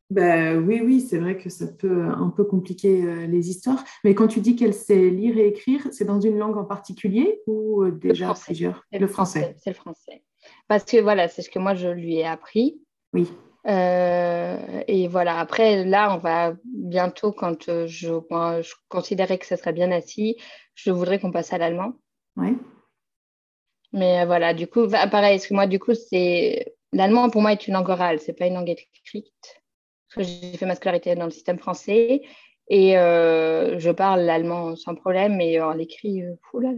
[0.09, 3.83] Ben, oui, oui, c'est vrai que ça peut un peu compliquer euh, les histoires.
[4.05, 7.41] Mais quand tu dis qu'elle sait lire et écrire, c'est dans une langue en particulier
[7.45, 8.85] ou euh, déjà plusieurs?
[8.91, 9.55] Le français.
[9.57, 10.23] C'est le français.
[10.69, 12.79] Parce que voilà, c'est ce que moi je lui ai appris.
[13.11, 13.27] Oui.
[13.67, 19.73] Euh, et voilà, après, là, on va bientôt, quand je, je considérais que ça serait
[19.73, 20.37] bien assis,
[20.73, 21.93] je voudrais qu'on passe à l'allemand.
[22.37, 22.57] Oui.
[23.91, 26.75] Mais voilà, du coup, pareil, parce que moi, du coup, c'est.
[26.93, 29.61] L'allemand, pour moi, est une langue orale, c'est pas une langue écrite
[30.15, 32.21] j'ai fait ma scolarité dans le système français
[32.69, 36.35] et euh, je parle l'allemand sans problème, mais euh, l'écrit, euh,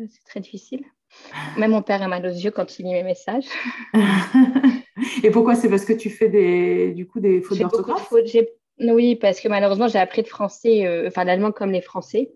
[0.07, 0.83] c'est très difficile.
[1.57, 3.47] Même mon père a mal aux yeux quand il lit mes messages.
[5.23, 5.55] et pourquoi?
[5.55, 8.13] C'est parce que tu fais des, du coup des fautes d'orthographe?
[8.81, 12.31] Oui, parce que malheureusement, j'ai appris le français, enfin l'allemand comme les Français.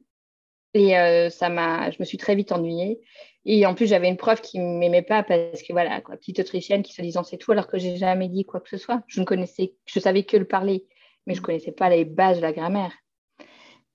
[0.74, 0.96] Et
[1.30, 3.00] ça m'a, je me suis très vite ennuyée.
[3.46, 6.40] Et en plus, j'avais une prof qui ne m'aimait pas parce que, voilà, quoi, petite
[6.40, 9.04] autrichienne qui se disant c'est tout, alors que j'ai jamais dit quoi que ce soit.
[9.08, 10.86] Je ne connaissais, je savais que le parler,
[11.28, 12.94] mais je ne connaissais pas les bases de la grammaire.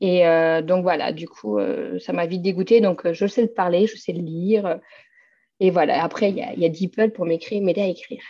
[0.00, 2.80] Et euh, donc, voilà, du coup, euh, ça m'a vite dégoûtée.
[2.80, 4.78] Donc, euh, je sais le parler, je sais le lire.
[5.60, 8.22] et voilà, après, il y a, y a pour m'écrire, m'aider à écrire.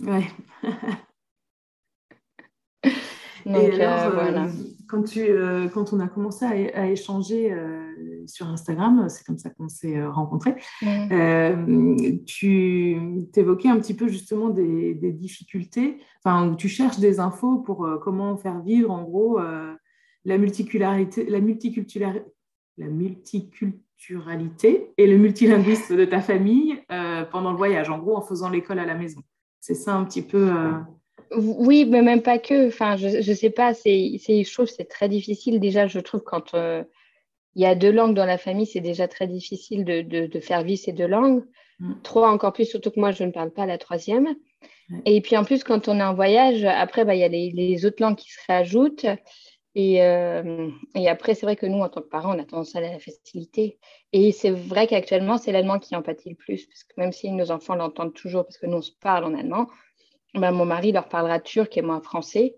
[0.00, 0.24] Ouais.
[3.46, 4.48] donc, voilà
[4.92, 7.94] quand, tu, euh, quand on a commencé à, échanger euh,
[8.26, 10.56] sur Instagram, c'est comme ça qu'on s'est euh, rencontrés,
[12.26, 13.00] tu
[13.34, 18.36] évoquais un petit peu justement des, difficultés, enfin, où tu cherches des infos pour comment
[18.36, 19.40] faire vivre en gros
[20.24, 22.26] la multicularité, la multiculturalité,
[22.76, 26.82] la multiculturalité et le multilinguisme de ta famille
[27.30, 29.22] pendant le voyage, en gros en faisant l'école à la maison.
[29.58, 30.50] C'est ça un petit peu.
[31.36, 32.68] Oui, mais même pas que.
[32.68, 35.60] Enfin, je ne sais pas, c'est, je trouve c'est très difficile.
[35.60, 36.84] Déjà, je trouve quand euh,
[37.54, 40.62] il y a deux langues dans la famille, c'est déjà très difficile de, de, faire
[40.62, 41.44] vivre ces deux langues.
[41.80, 41.92] Mm.
[42.02, 44.34] Trois encore plus, surtout que moi, je ne parle pas la troisième.
[45.06, 47.50] Et puis en plus, quand on est en voyage, après, bah, il y a les,
[47.50, 49.06] les, autres langues qui se réajoutent.
[49.74, 52.76] Et, euh, et après, c'est vrai que nous, en tant que parents, on a tendance
[52.76, 53.78] à la facilité.
[54.12, 57.30] Et c'est vrai qu'actuellement, c'est l'allemand qui en pâtit le plus, parce que même si
[57.30, 59.68] nos enfants l'entendent toujours, parce que nous, on se parle en allemand,
[60.34, 62.56] bah, mon mari leur parlera turc et moi français.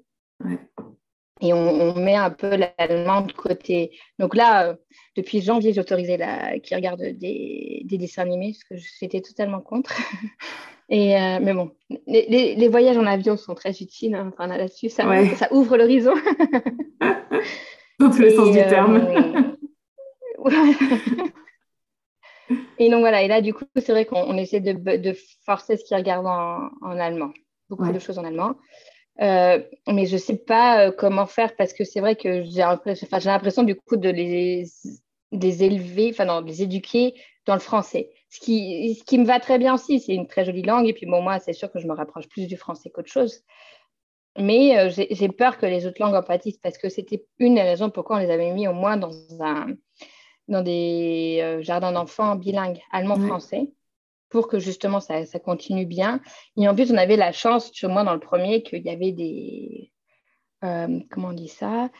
[1.41, 3.91] Et on, met un peu l'allemand de côté.
[4.19, 4.75] Donc là, euh,
[5.17, 6.61] depuis janvier, j'ai autorisé la...
[6.61, 9.95] qui regarde des, dessins animés, parce que j'étais totalement contre.
[10.89, 11.73] et, euh, mais bon,
[12.07, 14.15] les, voyages en avion sont très utiles.
[14.15, 14.33] Hein.
[14.33, 16.15] Enfin, là-dessus, ça, ça, ouvre l'horizon.
[17.99, 19.57] Dans tous les sens du terme.
[22.79, 25.85] et donc voilà, et là, du coup, c'est vrai qu'on essaie de, de, forcer ce
[25.85, 27.33] qu'ils regardent en, en allemand
[27.77, 28.55] beaucoup de choses en allemand.
[29.21, 32.63] Euh, mais je ne sais pas euh, comment faire parce que c'est vrai que j'ai
[32.63, 34.67] l'impression du coup de les,
[35.33, 37.15] élever, enfin de les éduquer
[37.47, 38.11] dans le français.
[38.31, 40.89] Ce qui, ce qui me va très bien aussi, c'est une très jolie langue.
[40.89, 43.43] Et puis bon, moi, c'est sûr que je me rapproche plus du français qu'autre chose.
[44.37, 47.63] Mais euh, j'ai peur que les autres langues en pâtissent parce que c'était une des
[47.63, 49.69] raisons pourquoi on les avait mis au moins dans, un,
[50.49, 53.69] dans des jardins d'enfants bilingues allemand-français
[54.29, 56.21] pour que justement ça, ça, continue bien.
[56.57, 59.13] Et en plus, on avait la chance, sur moi dans le premier, qu'il y avait
[59.13, 59.93] des,
[60.65, 61.91] euh, comment on dit ça,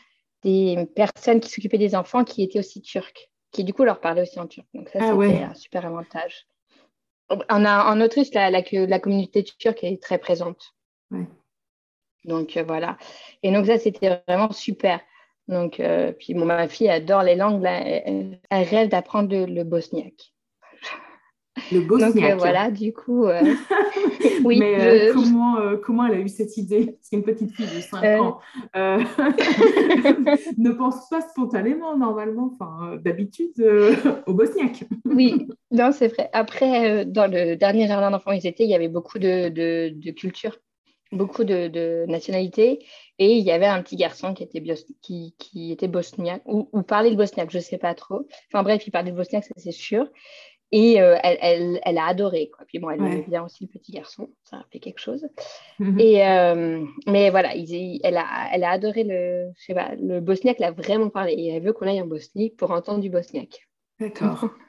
[0.43, 4.23] des personnes qui s'occupaient des enfants qui étaient aussi turcs, qui du coup leur parlaient
[4.23, 4.67] aussi en turc.
[4.73, 6.47] Donc ça, ah c'était un super avantage.
[7.29, 10.75] A, en Autriche, la, la, la communauté turque est très présente.
[12.25, 12.97] Donc euh, voilà.
[13.43, 14.99] Et donc ça, c'était vraiment super.
[15.47, 20.33] Donc, euh, puis ma fille adore les langues, elle, rêve d'apprendre le bosniaque.
[21.71, 22.15] Le bosniaque.
[22.15, 23.25] Donc euh, voilà, du coup.
[23.25, 23.41] Euh,
[24.43, 26.97] oui, Mais euh, comment, comment elle a eu cette idée?
[27.01, 28.39] C'est une petite fille de 5 ans.
[28.75, 33.53] ne pense pas spontanément, normalement, enfin, d'habitude,
[34.25, 34.83] au bosniaque.
[35.05, 36.29] oui, non, c'est vrai.
[36.33, 40.11] Après, dans le dernier jardin d'enfants ils étaient, il y avait beaucoup de, de, de
[40.11, 40.57] cultures,
[41.11, 42.79] beaucoup de, de, nationalités.
[43.17, 44.61] Et il y avait un petit garçon qui était,
[45.01, 48.27] qui, qui était bosniaque, ou, ou parlait le bosniaque, je ne sais pas trop.
[48.51, 50.05] Enfin bref, il parlait le bosniaque, ça c'est sûr.
[50.71, 52.49] Et euh, elle, elle, elle, a adoré.
[52.49, 52.65] Quoi.
[52.67, 54.29] Puis bon, elle aimait bien aussi le petit garçon.
[54.43, 55.25] Ça a fait quelque chose.
[55.79, 55.99] Mhm.
[55.99, 60.57] Et, euh, mais voilà, elle, a, elle a adoré le, je sais pas, le bosniaque,
[60.59, 61.33] elle a vraiment parlé.
[61.33, 63.67] Et elle veut qu'on aille en Bosnie pour entendre du bosniaque.
[63.99, 64.49] D'accord.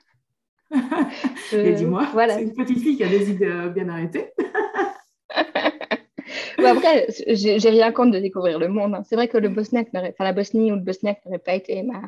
[1.53, 2.35] Et dis-moi, voilà.
[2.35, 4.33] c'est une petite fille qui a des idées euh, bien arrêtées.
[6.65, 8.95] après, j'ai rien contre de découvrir le monde.
[8.95, 9.03] Hein.
[9.05, 12.03] C'est vrai que le bosniaque, enfin la Bosnie ou le bosniaque n'aurait pas été ma,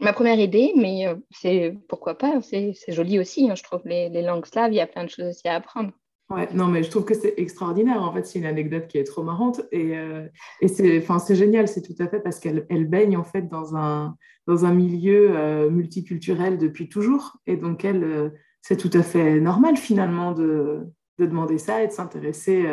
[0.00, 3.50] ma première idée, mais c'est pourquoi pas, c'est joli aussi.
[3.50, 5.92] Hein, je trouve les, langues slaves, il y a plein de choses aussi à apprendre.
[6.30, 8.02] Ouais, non, mais je trouve que c'est extraordinaire.
[8.02, 9.60] En fait, c'est une anecdote qui est trop marrante.
[9.72, 10.26] Et, euh,
[10.60, 14.16] et c'est, génial, c'est tout à fait parce qu'elle elle baigne en fait dans un,
[14.46, 17.36] dans un milieu euh, multiculturel depuis toujours.
[17.46, 18.30] Et donc, elle, euh,
[18.62, 20.80] c'est tout à fait normal finalement de,
[21.18, 22.66] de demander ça et de s'intéresser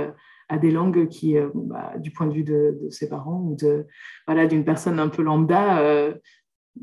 [0.47, 3.85] à des langues qui, bah, du point de vue de, de, ses parents ou de,
[4.25, 6.13] voilà, d'une personne un peu lambda,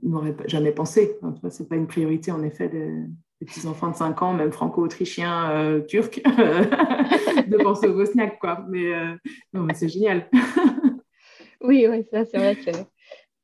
[0.03, 1.19] n'aurait jamais pensé.
[1.51, 3.07] Ce n'est pas une priorité, en effet, de,
[3.41, 8.65] des petits enfants de 5 ans, même franco-autrichiens, euh, turcs, de penser au bosniaque, quoi.
[8.69, 9.15] Mais euh,
[9.53, 10.29] non, mais c'est génial.
[11.61, 12.71] oui, oui, ça, c'est vrai que.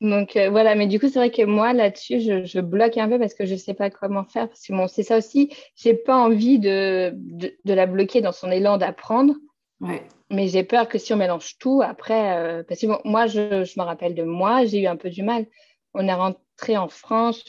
[0.00, 3.18] Donc euh, voilà, mais du coup, c'est vrai que moi, là-dessus, je, bloque un peu
[3.18, 4.48] parce que je ne sais pas comment faire.
[4.48, 8.32] Parce que bon, c'est ça aussi, je n'ai pas envie de, de, la bloquer dans
[8.32, 9.34] son élan d'apprendre.
[9.80, 10.02] Ouais.
[10.30, 13.84] Mais j'ai peur que si on mélange tout, après, parce que moi, je, je, me
[13.84, 15.46] rappelle de moi, j'ai eu un peu du mal.
[15.94, 17.44] On est rentré en France,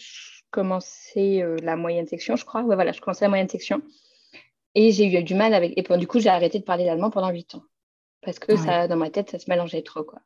[0.52, 2.62] commencé euh, la moyenne section, je crois.
[2.62, 3.82] Ouais, voilà, je commençais la moyenne section.
[4.76, 5.74] Et j'ai eu du mal avec.
[5.78, 7.64] Et du coup, j'ai arrêté de parler l'allemand pendant huit ans.
[8.22, 10.04] Parce que ça, dans ma tête, ça se mélangeait trop.
[10.04, 10.20] Quoi.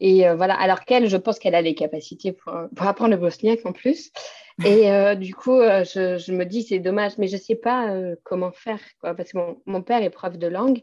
[0.00, 3.16] Et euh, voilà, alors qu'elle, je pense qu'elle a les capacités pour, pour, apprendre le
[3.16, 4.10] bosniaque en plus.
[4.64, 7.88] Et euh, du coup, je, je, me dis, c'est dommage, mais je ne sais pas
[8.22, 8.80] comment faire.
[9.00, 10.82] Quoi, parce que mon, mon, père est prof de langue.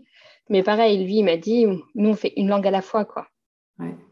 [0.50, 3.06] Mais pareil, lui, il m'a dit, nous, on fait une langue à la fois.
[3.06, 3.28] quoi.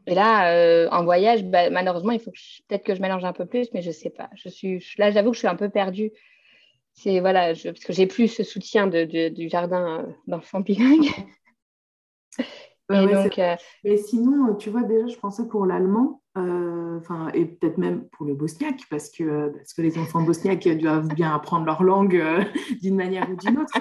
[0.06, 2.32] Et là, euh, en voyage, bah, malheureusement, il faut
[2.68, 4.30] peut-être que je mélange un peu plus, mais je ne sais pas.
[4.36, 6.12] Je suis, là, j'avoue que je suis un peu perdue.
[6.94, 11.12] C'est voilà, parce que j'ai plus ce soutien de, du jardin euh, d'enfants bilingues.
[12.90, 18.08] donc, euh, Mais sinon, tu vois, déjà, je pensais pour l'allemand, enfin, et peut-être même
[18.10, 22.24] pour le bosniaque, parce que, parce que les enfants bosniaques doivent bien apprendre leur langue
[22.82, 23.78] d'une manière ou d'une autre.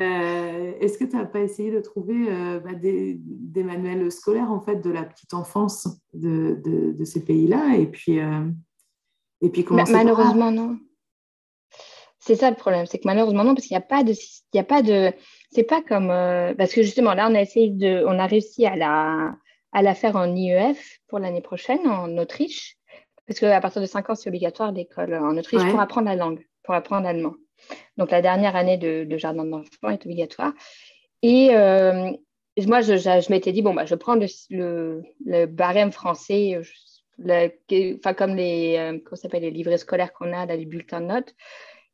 [0.00, 3.18] Euh, est-ce que tu n'as pas essayé de trouver euh, bah, des,
[3.56, 7.76] manuels scolaires en fait de la petite enfance de, de, ces pays-là?
[7.76, 8.48] Et puis euh,
[9.42, 10.78] et puis comment malheureusement non.
[12.20, 14.56] C'est ça le problème, c'est que malheureusement non parce qu'il n'y a pas de il
[14.56, 15.12] y a pas de
[15.50, 16.08] c'est pas comme
[16.56, 19.34] parce que justement là on a essayé de on a réussi à la
[19.72, 22.76] à la faire en IEF pour l'année prochaine en Autriche
[23.26, 26.46] parce qu'à partir de 5 ans c'est obligatoire l'école en Autriche pour apprendre la langue,
[26.62, 27.34] pour apprendre l'allemand.
[27.96, 30.52] Donc, la dernière année de, jardin d'enfants est obligatoire.
[31.22, 32.10] Et euh,
[32.66, 34.16] moi, je, m'étais dit, bon, bah, je prends
[34.50, 35.02] le,
[35.46, 36.60] barème français,
[37.22, 41.34] enfin, comme les, euh, les livrets scolaires qu'on a, les bulletins de notes,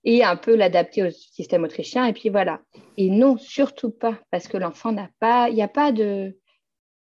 [0.05, 2.07] et un peu l'adapter au système autrichien.
[2.07, 2.61] Et puis voilà.
[2.96, 6.38] Et non, surtout pas, parce que l'enfant n'a pas, il n'y a pas de,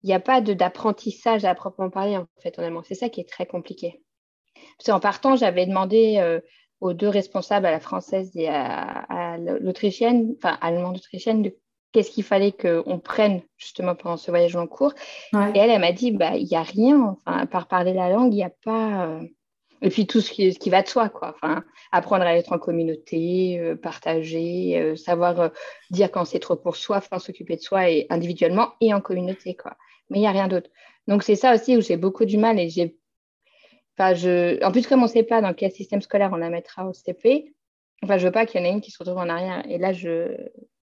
[0.05, 2.83] il n'y a pas d'apprentissage à proprement parler, en fait, honnêtement.
[2.83, 4.03] C'est ça qui est très compliqué.
[4.77, 6.39] Parce qu'en partant, j'avais demandé euh,
[6.81, 11.55] aux deux responsables, à la française et à, l'autrichienne, enfin allemande autrichienne, de
[11.91, 14.93] qu'est-ce qu'il fallait qu'on prenne justement pendant ce voyage en cours.
[15.33, 18.09] Et elle, elle m'a dit, bah, il n'y a rien, enfin, à part parler la
[18.09, 19.07] langue, il n'y a pas...
[19.07, 19.21] Euh,
[19.81, 21.35] et puis tout ce qui, ce qui, va de soi, quoi.
[21.35, 25.51] Enfin, apprendre à être en communauté, euh, partager, euh, savoir
[25.91, 29.55] dire quand c'est trop pour soi, enfin, s'occuper de soi et individuellement et en communauté,
[29.55, 29.75] quoi.
[30.09, 30.69] Mais il n'y a rien d'autre.
[31.07, 32.97] Donc c'est ça aussi où j'ai beaucoup du mal et j'ai
[33.97, 34.63] je...
[34.63, 36.93] En plus, comme on ne sait pas dans quel système scolaire on la mettra au
[36.93, 37.53] CP,
[38.03, 39.63] enfin, je veux pas qu'il y en ait une qui se retrouve en arrière.
[39.69, 40.35] Et là, je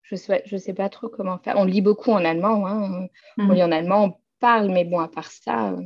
[0.09, 1.57] je sais, je sais pas trop comment faire.
[1.59, 3.09] On lit beaucoup en allemand, hein.
[3.39, 3.55] on mhm.
[3.55, 5.73] lit en allemand, on parle, mais bon, à part ça.
[5.73, 5.83] Euh.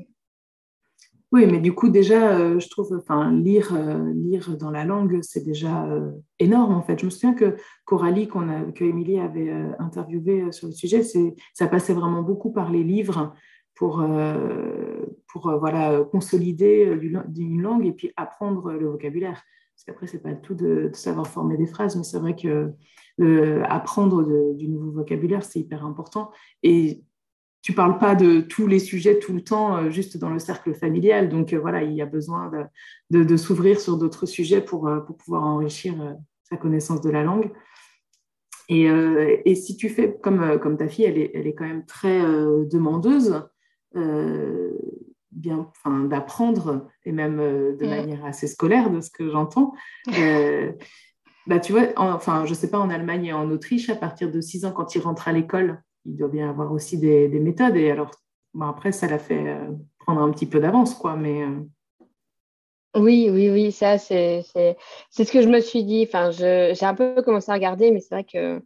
[1.32, 5.20] Oui, mais du coup, déjà, euh, je trouve, enfin, lire, euh, lire dans la langue,
[5.22, 5.88] c'est déjà
[6.38, 6.98] énorme, en fait.
[7.00, 11.02] Je me souviens que Coralie, qu'on a, que Émilie avait interviewé sur le sujet,
[11.54, 13.34] ça passait vraiment beaucoup par les livres
[13.74, 16.96] pour, euh, pour euh, voilà, consolider
[17.36, 19.42] une langue et puis apprendre le vocabulaire.
[19.74, 22.72] Parce qu'après, ce n'est pas tout de, savoir former des phrases, mais c'est vrai que
[23.68, 26.30] apprendre du nouveau vocabulaire, c'est hyper important.
[26.62, 27.02] Et
[27.62, 30.74] tu parles pas de tous les sujets tout le temps, euh, juste dans le cercle
[30.74, 31.28] familial.
[31.28, 32.50] Donc voilà, il y a besoin
[33.10, 35.94] de, de, s'ouvrir sur d'autres sujets pour, pour pouvoir enrichir
[36.44, 37.50] sa connaissance de la langue.
[38.68, 38.86] Et,
[39.44, 42.20] et, si tu fais comme, comme ta fille, elle est, elle est quand même très
[42.22, 43.40] demandeuse, euh,
[45.32, 47.88] bien, enfin, d'apprendre, et même euh, de mm.
[47.88, 49.72] manière assez scolaire, de ce que j'entends.
[50.18, 50.72] Euh,
[51.48, 54.40] bah, tu vois, enfin, je sais pas, en Allemagne et en Autriche, à partir de
[54.40, 57.76] 6 ans, quand il rentre à l'école, il doit bien avoir aussi des, méthodes.
[57.76, 58.12] Et alors,
[58.54, 59.58] bon, après, ça l'a fait
[59.98, 61.16] prendre un petit peu d'avance, quoi.
[61.16, 61.44] Mais
[62.94, 66.06] oui, oui, oui, ça, c'est ce que je me suis dit.
[66.06, 68.62] Enfin, j'ai un peu commencé à regarder, mais c'est vrai que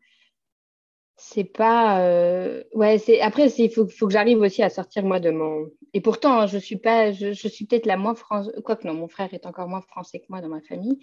[1.17, 5.19] c'est pas euh, ouais c'est après il faut, faut, que j'arrive aussi à sortir moi
[5.19, 8.87] de mon et pourtant hein, je suis pas je, suis peut-être la moins française quoique
[8.87, 10.99] non mon frère est encore moins français que moi dans ma famille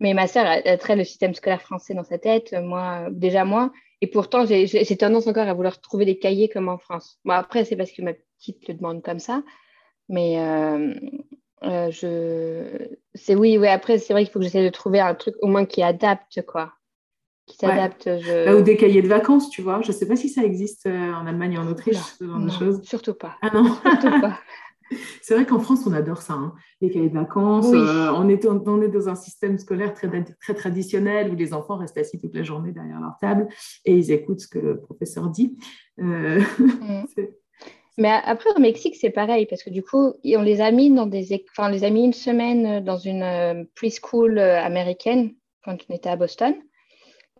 [0.00, 3.72] mais ma sœur a, très le système scolaire français dans sa tête moi déjà moi
[4.00, 7.64] et pourtant j'ai tendance encore à vouloir trouver des cahiers comme en France bon après
[7.64, 9.42] c'est parce que ma petite le demande comme ça
[10.08, 10.38] mais
[11.64, 12.88] euh, je...
[13.14, 15.46] C'est oui, oui, après, c'est vrai qu'il faut que j'essaie de trouver un truc au
[15.46, 16.72] moins qui adapte, quoi.
[17.46, 18.04] Qui s'adapte.
[18.04, 18.56] Je...
[18.56, 19.80] Ou des cahiers de vacances, tu vois.
[19.82, 22.50] Je ne sais pas si ça existe en Allemagne et en Autriche, ce genre de
[22.50, 22.80] choses.
[22.82, 23.36] Surtout pas.
[23.42, 24.38] Ah non Surtout pas.
[25.22, 26.54] C'est vrai qu'en France, on adore ça, hein.
[26.80, 27.72] les cahiers de vacances.
[27.72, 30.08] Euh, on, est, on, est, dans un système scolaire très,
[30.40, 33.48] très traditionnel où les enfants restent assis toute la journée derrière leur table
[33.84, 35.56] et ils écoutent ce que le professeur dit.
[36.00, 37.04] Euh, mm.
[37.98, 41.04] Mais après, au Mexique, c'est pareil, parce que du coup, on les a mis dans
[41.04, 45.94] des, enfin, on les a mis une semaine dans une euh, preschool américaine quand on
[45.94, 46.54] était à Boston.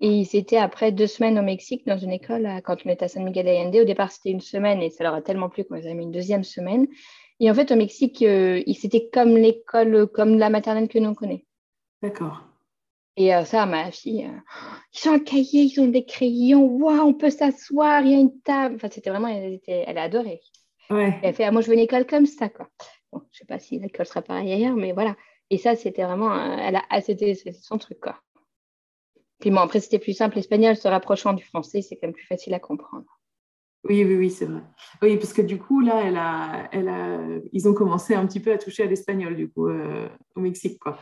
[0.02, 3.08] Et ils étaient après deux semaines au Mexique dans une école quand on était à
[3.08, 3.76] San Miguel de Allende.
[3.76, 6.02] Au départ, c'était une semaine et ça leur a tellement plu qu'on les a mis
[6.02, 6.88] une deuxième semaine.
[7.38, 11.44] Et en fait, au Mexique, euh, c'était comme l'école, comme la maternelle que nous connaissons.
[12.02, 12.42] D'accord.
[13.16, 14.40] Et euh, ça, ma fille, euh,
[14.92, 18.18] ils ont un cahier, ils ont des crayons, waouh, on peut s'asseoir, il y a
[18.18, 18.74] une table.
[18.74, 20.40] Enfin, c'était vraiment, elle, était, elle a adoré.
[20.90, 21.16] Ouais.
[21.22, 22.68] elle fait, ah, moi, je veux une école comme ça, quoi.
[23.12, 25.16] Bon, je sais pas si l'école sera pareille ailleurs, mais voilà.
[25.50, 28.16] Et ça, c'était vraiment, elle a, c'était son truc, quoi.
[29.56, 30.36] Après, c'était plus simple.
[30.36, 33.06] L'espagnol se rapprochant du français, c'est quand même plus facile à comprendre.
[33.84, 34.62] Oui, oui, oui, c'est vrai.
[35.02, 37.18] Oui, parce que du coup, là, elle a, elle a,
[37.52, 40.78] ils ont commencé un petit peu à toucher à l'espagnol, du coup, euh, au Mexique,
[40.78, 40.98] quoi.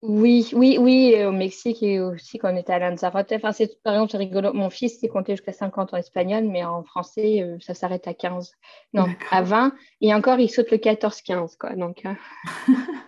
[0.00, 3.32] Oui, oui, oui, au Mexique et aussi quand on était à Lanzarote.
[3.32, 4.52] Enfin, c'est, par exemple, c'est rigolo.
[4.52, 8.14] Mon fils, il comptait jusqu'à 50 en espagnol, mais en français, euh, ça s'arrête à
[8.14, 8.52] 15.
[8.94, 9.72] Non, à 20.
[10.00, 11.74] Et encore, il saute le 14-15, quoi.
[11.74, 12.06] Donc.
[12.06, 12.14] Euh.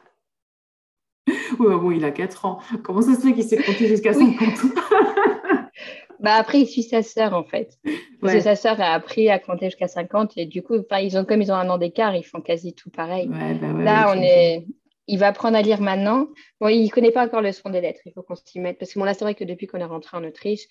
[1.61, 2.59] oui, bon, il a 4 ans.
[2.83, 4.33] Comment ça se fait qu'il s'est compté jusqu'à 50
[6.20, 7.79] Bah après, il suit sa sœur en fait.
[8.20, 11.25] Parce que sa sœur a appris à compter jusqu'à 50 et du coup, ils ont,
[11.25, 13.29] comme ils ont un an d'écart, ils font quasi tout pareil.
[13.29, 14.66] Bah là, on est...
[15.07, 16.29] il va apprendre à lire maintenant.
[16.61, 18.79] Bon, il ne connaît pas encore le son des lettres, il faut qu'on s'y mette.
[18.79, 20.66] Parce que bon, là, c'est vrai que depuis qu'on est rentré en Autriche,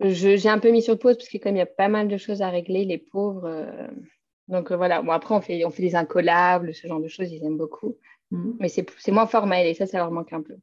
[0.00, 2.16] j'ai un peu mis sur pause parce que comme il y a pas mal de
[2.16, 3.46] choses à régler, les pauvres.
[3.46, 3.88] Euh,
[4.46, 7.32] donc euh, voilà, bon, après, on fait, on fait des incollables, ce genre de choses,
[7.32, 7.96] ils aiment beaucoup.
[8.30, 8.56] Mhm.
[8.60, 10.56] Mais c'est moins formel et ça, ça leur manque un peu.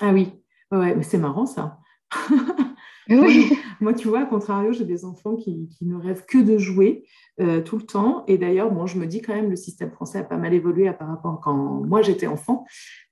[0.00, 0.32] Ah oui,
[0.70, 1.78] ouais, mais c'est marrant ça.
[3.80, 7.04] Moi, tu vois, à contrario, j'ai des enfants qui, ne rêvent que de jouer
[7.40, 8.24] euh, tout le temps.
[8.28, 10.90] Et d'ailleurs, bon, je me dis quand même, le système français a pas mal évolué
[10.92, 12.64] par rapport à quand moi j'étais enfant,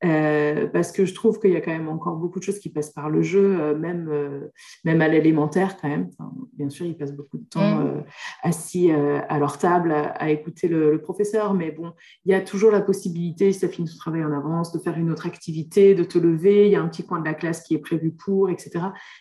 [0.05, 2.69] euh, parce que je trouve qu'il y a quand même encore beaucoup de choses qui
[2.69, 4.51] passent par le jeu, euh, même,
[4.85, 6.11] même à l'élémentaire quand même.
[6.53, 8.05] bien sûr, ils passent beaucoup de temps mm.
[8.43, 11.93] assis à leur table à, écouter le, le, professeur, mais bon,
[12.25, 14.79] il y a toujours la possibilité, si tu as fini ton travail en avance, de
[14.79, 16.67] faire une autre activité, de te lever.
[16.67, 18.71] Il y a un petit coin de la classe qui est prévu pour, etc.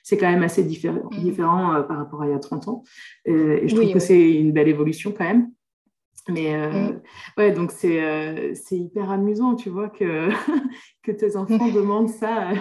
[0.03, 1.19] C'est quand même assez différent, mm.
[1.19, 2.83] différent par rapport à il y a 30 ans.
[3.25, 5.51] et je trouve que c'est une belle évolution quand même.
[6.29, 7.01] Mais euh, mm.
[7.37, 10.29] ouais, donc c'est c'est hyper amusant, tu vois, que,
[11.03, 12.51] que tes enfants demandent ça,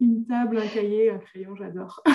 [0.00, 2.02] une table, un cahier, un crayon, j'adore.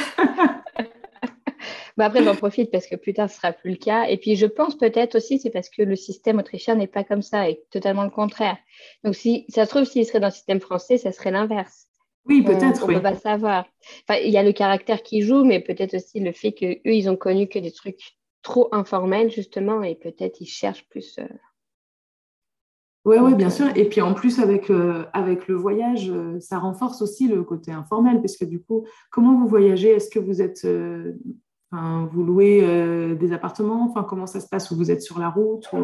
[1.97, 4.05] bah après, j'en profite parce que plus tard, ce sera plus le cas.
[4.07, 7.21] Et puis, je pense peut-être aussi, c'est parce que le système autrichien n'est pas comme
[7.21, 8.57] ça, et totalement le contraire.
[9.03, 11.87] Donc, si ça se trouve, s'il serait dans le système français, ça serait l'inverse.
[12.25, 12.83] Oui, peut-être.
[12.83, 13.65] On ne peut pas savoir.
[14.07, 17.09] Enfin, il y a le caractère qui joue, mais peut-être aussi le fait qu'eux, ils
[17.09, 21.17] ont connu que des trucs trop informel, justement, et peut-être ils cherchent plus.
[21.19, 21.27] Euh,
[23.05, 23.67] oui, ouais, bien sûr.
[23.75, 27.71] Et puis en plus, avec, euh, avec le voyage, euh, ça renforce aussi le côté
[27.71, 29.89] informel, parce que du coup, comment vous voyagez?
[29.89, 30.67] Est-ce que vous êtes.
[31.71, 33.89] vous louez des appartements?
[33.89, 34.69] Enfin, comment ça se passe?
[34.71, 35.77] Ou vous êtes sur la route ou,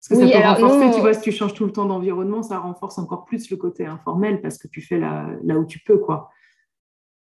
[0.00, 2.58] Parce que ça peut renforcer, tu vois, si tu changes tout le temps d'environnement, ça
[2.58, 5.98] renforce encore plus le côté informel parce que tu fais là, là où tu peux,
[5.98, 6.30] quoi.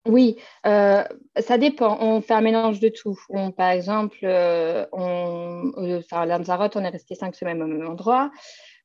[0.07, 1.05] Oui, euh,
[1.39, 1.99] ça dépend.
[2.01, 3.19] On fait un mélange de tout.
[3.57, 8.31] par exemple, euh, on, euh, à Lanzarote, on est resté cinq semaines au même endroit.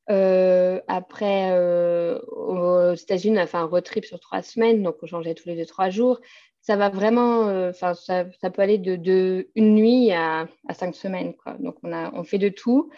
[0.07, 5.35] après, aux États-Unis, on a fait un road trip sur trois semaines, donc on changeait
[5.35, 6.19] tous les deux, trois jours.
[6.61, 11.33] Ça va vraiment, enfin, ça, peut aller de, une nuit à, cinq semaines.
[11.35, 11.53] Quoi.
[11.59, 12.91] Donc, on, a, on fait de tout.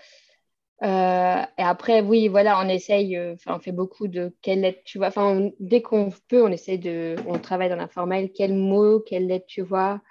[0.84, 5.00] Euh, et après, oui, voilà, on essaye, euh, on fait beaucoup de quelle lettre tu
[5.00, 5.08] vois.
[5.08, 8.32] Enfin, dès qu'on peut, on essaye de, on travaille dans l'informel.
[8.34, 10.02] Quel mot, quelle lettre tu vois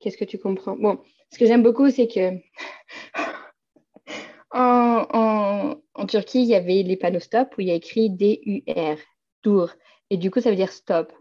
[0.00, 1.00] Qu'est-ce que tu comprends Bon,
[1.32, 2.38] ce que j'aime beaucoup, c'est que
[4.52, 8.98] en, Turquie, il y avait les panneaux stop où il y a écrit D-U-R,
[9.42, 9.74] dur.
[10.10, 11.12] Et du coup, ça veut dire stop.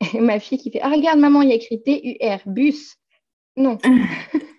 [0.14, 2.96] Et ma fille qui fait Ah, regarde, maman, il y a écrit D-U-R, bus.
[3.56, 3.78] Non.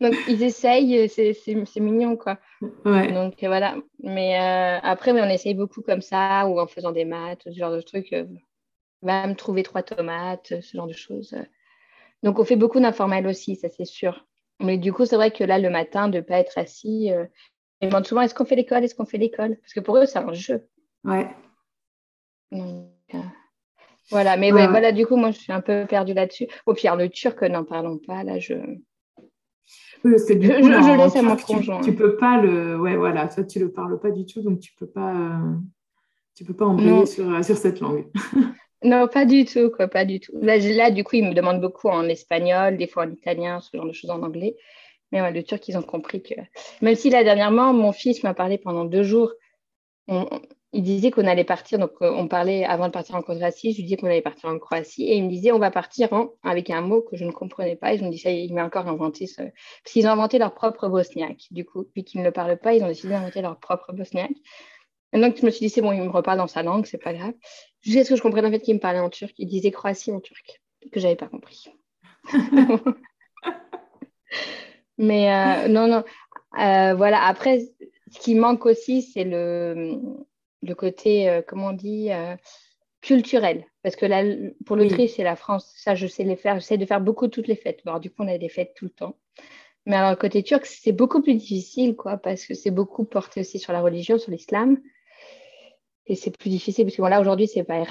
[0.00, 2.38] Donc, ils essayent, c'est mignon, quoi.
[2.84, 3.76] Donc, voilà.
[4.02, 7.72] Mais euh, après, on essaye beaucoup comme ça, ou en faisant des maths, ce genre
[7.72, 8.12] de trucs.
[8.12, 8.24] Euh,
[9.02, 11.34] va me trouver trois tomates, ce genre de choses.
[12.22, 14.26] Donc, on fait beaucoup d'informel aussi, ça, c'est sûr.
[14.60, 17.24] Mais du coup, c'est vrai que là, le matin, de ne pas être assis, euh,
[17.80, 19.56] ils demandent souvent est-ce qu'on fait l'école Est-ce qu'on fait l'école?
[19.56, 20.68] Parce que pour eux, c'est un jeu.
[21.04, 21.28] Ouais.
[24.10, 26.46] voilà, mais ouais, voilà, du coup, moi, je suis un peu perdue là-dessus.
[26.66, 28.22] Au pire, le turc, n'en parlons pas.
[28.22, 28.54] Là, je
[30.04, 31.80] je, laisse à mon conjoint.
[31.80, 32.78] Tu, peux pas le.
[32.78, 35.40] Ouais, voilà, toi, tu le parles pas du tout, donc tu peux pas.
[36.34, 38.06] Tu peux pas embrayer sur, sur cette langue.
[38.82, 40.32] non, pas du tout, quoi, pas du tout.
[40.40, 43.76] Là, là, du coup, ils me demandent beaucoup en espagnol, des fois en italien, ce
[43.76, 44.56] genre de choses en anglais.
[45.12, 46.34] Mais ouais, le turc, ils ont compris que.
[46.80, 49.32] Même si là, dernièrement, mon fils m'a parlé pendant deux jours.
[50.72, 53.78] Il disait qu'on allait partir, donc euh, on parlait avant de partir en Croatie, je
[53.78, 56.30] lui disais qu'on allait partir en Croatie, et il me disait on va partir en...
[56.44, 58.86] avec un mot que je ne comprenais pas, je me dis ça, il m'a encore
[58.86, 59.42] inventé ce...
[59.42, 62.74] Parce qu'ils ont inventé leur propre bosniaque, du coup, vu qu'ils ne le parlent pas,
[62.74, 64.30] ils ont décidé d'inventer leur propre bosniaque.
[65.12, 67.02] Et donc je me suis dit c'est bon, il me reparle dans sa langue, c'est
[67.02, 67.34] pas grave.
[67.80, 70.12] Jusqu'à ce que je comprenne en fait qu'il me parlait en turc, il disait Croatie
[70.12, 70.62] en turc,
[70.92, 71.64] que j'avais pas compris.
[74.98, 76.04] Mais euh, non, non.
[76.60, 77.60] Euh, voilà, après,
[78.12, 79.98] ce qui manque aussi, c'est le,
[80.62, 82.10] le côté, euh, comment on dit,
[83.00, 83.64] culturel.
[83.82, 84.22] Parce que là,
[84.66, 86.56] pour l'Autriche et la France, ça, je sais les faire.
[86.56, 87.80] J'essaie de faire beaucoup toutes les fêtes.
[87.86, 89.16] Alors, du coup, on a des fêtes tout le temps.
[89.86, 93.58] Mais alors, côté turc, c'est beaucoup plus difficile, quoi, parce que c'est beaucoup porté aussi
[93.58, 94.78] sur la religion, sur l'islam.
[96.06, 97.82] Et c'est plus difficile, parce que voilà, aujourd'hui, c'est pas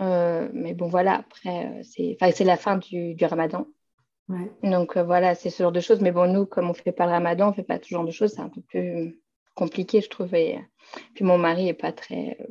[0.00, 3.66] Euh, mais bon, voilà, après, c'est la fin du, du ramadan.
[4.62, 6.00] Donc euh, voilà, c'est ce genre de choses.
[6.00, 7.88] Mais bon, nous, comme on ne fait pas le ramadan, on ne fait pas ce
[7.88, 9.20] genre de choses, c'est un peu plus
[9.54, 10.34] compliqué, je trouve.
[10.34, 10.58] Et,
[11.14, 12.44] puis mon mari n'est pas très euh,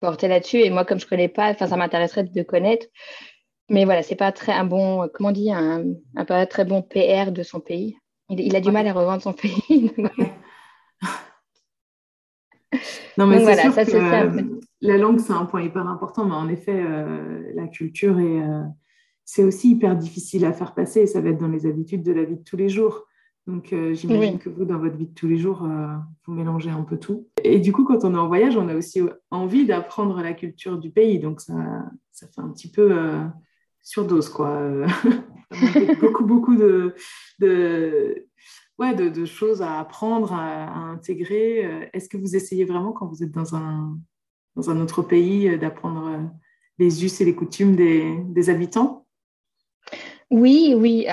[0.00, 0.58] porté là-dessus.
[0.58, 2.86] Et moi, comme je ne connais pas, ça m'intéresserait de connaître.
[3.68, 5.84] Mais voilà, c'est pas très un bon, comment on dit, un,
[6.16, 7.96] un, pas très bon PR de son pays.
[8.28, 9.92] Il, a du mal à revendre son pays.
[13.18, 16.24] non, mais c'est sûr que, la langue, c'est un point hyper important.
[16.24, 18.42] Mais en effet, euh, la culture est
[19.24, 22.12] c'est aussi hyper difficile à faire passer et ça va être dans les habitudes de
[22.12, 23.06] la vie de tous les jours.
[23.46, 26.70] Donc, euh, j'imagine que vous, dans votre vie de tous les jours, euh, vous mélangez
[26.70, 27.28] un peu tout.
[27.42, 30.78] Et du coup, quand on est en voyage, on a aussi envie d'apprendre la culture
[30.78, 31.18] du pays.
[31.18, 31.54] Donc, ça,
[32.12, 33.24] ça fait un petit peu euh,
[33.82, 34.62] surdose, quoi.
[36.00, 36.94] beaucoup, beaucoup de,
[37.40, 38.28] de,
[38.78, 41.90] ouais, de, choses à apprendre, à, intégrer.
[41.92, 43.98] Est-ce que vous essayez vraiment, quand vous êtes dans un,
[44.54, 46.30] dans un autre pays, d'apprendre
[46.78, 49.01] les us et les coutumes des, des habitants?
[50.32, 51.06] Oui, oui,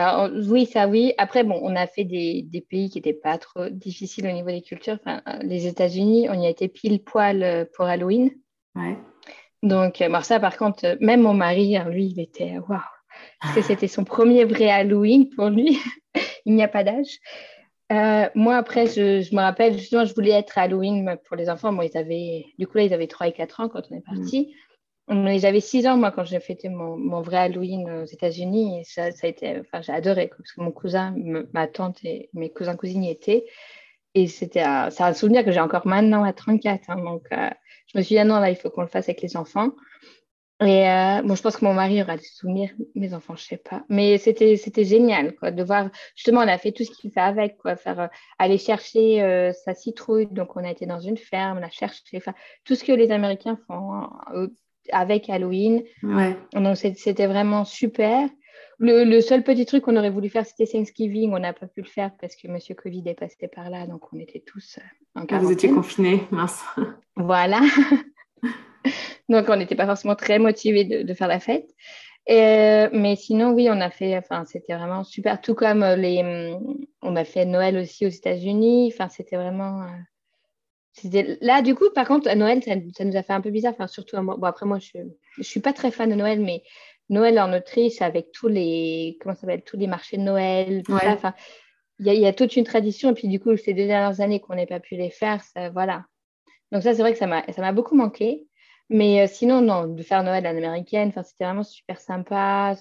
[0.48, 1.14] oui, ça oui.
[1.18, 4.62] Après, bon, on a fait des, pays qui n'étaient pas trop difficiles au niveau des
[4.62, 4.98] cultures.
[5.04, 8.32] Enfin, les États-Unis, on y a été pile poil euh, pour Halloween.
[8.76, 8.98] Ouais.
[9.62, 12.80] Donc, euh, ça, par contre, même mon mari, hein, lui, il était waouh,
[13.42, 15.78] parce que c'était son premier vrai Halloween pour lui.
[16.46, 17.20] il n'y a pas d'âge.
[17.92, 21.74] Euh, moi, après, je, me rappelle, justement, je voulais être Halloween pour les enfants.
[21.74, 24.04] Moi, ils avaient, du coup, là, ils avaient 3 et 4 ans quand on est
[24.08, 24.46] mm.
[25.10, 28.86] J'avais six ans, moi, quand j'ai fêté mon, vrai Halloween aux États-Unis.
[28.86, 31.16] ça, a été, enfin, j'ai adoré, parce que mon cousin,
[31.52, 33.46] ma tante et mes cousins cousines y étaient.
[34.14, 36.90] Et c'était c'est un souvenir que j'ai encore maintenant à 34.
[36.90, 36.98] Hein.
[37.04, 37.50] donc, euh,
[37.88, 39.72] je me suis dit, ah non, là, il faut qu'on le fasse avec les enfants.
[40.62, 43.58] Et euh, bon, je pense que mon mari aura des souvenirs, mes enfants, je sais
[43.58, 43.86] pas.
[43.90, 45.90] Mais c'était, génial, quoi, de voir.
[46.16, 48.08] Justement, on a fait tout ce qu'il fait avec, quoi, faire euh,
[48.38, 50.28] aller chercher sa citrouille.
[50.28, 52.22] Donc, on a été dans une ferme, on a cherché,
[52.66, 54.50] tout ce que les Américains font hein,
[54.92, 55.84] avec Halloween.
[56.54, 58.30] Donc c'était vraiment super.
[58.82, 61.34] Le, seul petit truc qu'on aurait voulu faire, c'était Thanksgiving.
[61.34, 64.14] On n'a pas pu le faire parce que Monsieur Covid est passé par là, donc
[64.14, 64.82] on était tous euh,
[65.16, 65.38] en quarantaine.
[65.38, 66.64] Ah, vous étiez confinés, mince.
[67.18, 67.60] Voilà.
[69.30, 71.70] donc on n'était pas forcément très motivés de, faire la fête.
[72.30, 75.42] Euh, mais sinon, oui, on a fait, enfin, c'était vraiment super.
[75.42, 76.56] Tout comme les,
[77.02, 78.94] on a fait Noël aussi aux États-Unis.
[78.94, 79.88] Enfin, c'était vraiment, euh,
[81.42, 83.74] Là, du coup, par contre, à Noël, ça, nous a fait un peu bizarre.
[83.74, 84.36] Enfin, surtout à moi.
[84.38, 85.00] Bon, après, moi, je
[85.38, 86.64] ne suis pas très fan de Noël, mais
[87.10, 91.14] Noël en Autriche, avec tous les, comment ça tous les marchés de Noël, tout ça.
[91.14, 91.34] Enfin,
[92.00, 93.12] il y, a toute une tradition.
[93.12, 95.70] Et puis, du coup, ces deux dernières années qu'on n'ait pas pu les faire, ça,
[95.70, 96.06] voilà.
[96.72, 98.48] Donc, ça, c'est vrai que ça m'a beaucoup manqué.
[98.90, 102.76] Mais euh, sinon, non, de faire Noël à l'américaine, c'était vraiment super sympa.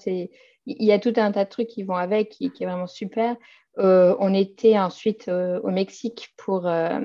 [0.71, 2.87] Il y a tout un tas de trucs qui vont avec, qui, qui est vraiment
[2.87, 3.37] super.
[3.79, 6.99] Euh, on était ensuite euh, au Mexique pour euh,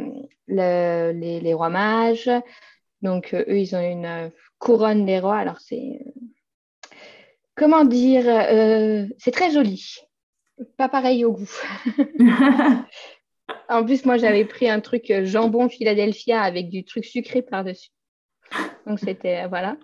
[0.47, 2.29] les, rois mages.
[3.01, 5.37] Donc, eux, ils ont une couronne des rois.
[5.37, 5.99] Alors, c'est.
[7.55, 8.23] Comment dire
[9.19, 9.97] C'est très joli.
[10.77, 11.51] Pas pareil au goût.
[13.69, 17.91] en plus, moi, j'avais pris un truc jambon Philadelphia avec du truc sucré par-dessus.
[18.87, 19.47] Donc, c'était.
[19.47, 19.77] Voilà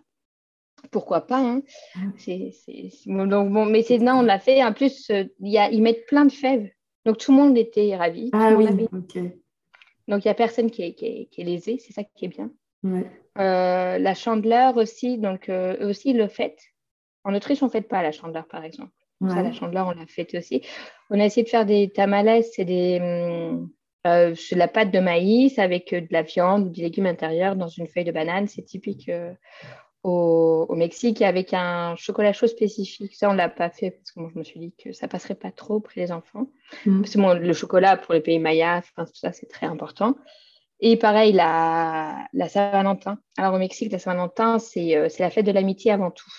[0.91, 1.61] pourquoi pas hein.
[2.17, 2.51] c'est,
[3.05, 6.69] bon, mais c'est non on l'a fait en plus ils mettent plein de fèves
[7.05, 8.29] donc tout le monde était ravi.
[8.33, 8.67] Ah oui.
[10.07, 12.51] Donc il n'y a personne qui est, qui, lésé, c'est ça qui est bien.
[12.85, 16.57] Euh, la chandeleur aussi, donc euh, eux aussi le fait.
[17.23, 18.91] En Autriche, on ne fait pas la chandeleur, par exemple.
[19.21, 20.61] la chandeleur, on l'a fait aussi.
[21.09, 23.69] On a essayé de faire des tamales, c'est des, hum,
[24.07, 27.67] euh, de la pâte de maïs avec de la viande ou des légumes intérieurs dans
[27.67, 28.47] une feuille de banane.
[28.47, 29.11] C'est typique
[30.03, 33.15] au, Mexique avec un chocolat chaud spécifique.
[33.15, 35.07] Ça, on ne l'a pas fait parce que moi, je me suis dit que ça
[35.07, 36.47] passerait pas trop pour les enfants.
[36.85, 37.01] Mm.
[37.01, 40.15] Parce que le chocolat pour les pays mayas, tout ça, c'est très important.
[40.79, 43.19] Et pareil, la, la Saint-Valentin.
[43.37, 46.31] Alors au Mexique, la Saint-Valentin, c'est euh, la fête de l'amitié avant tout.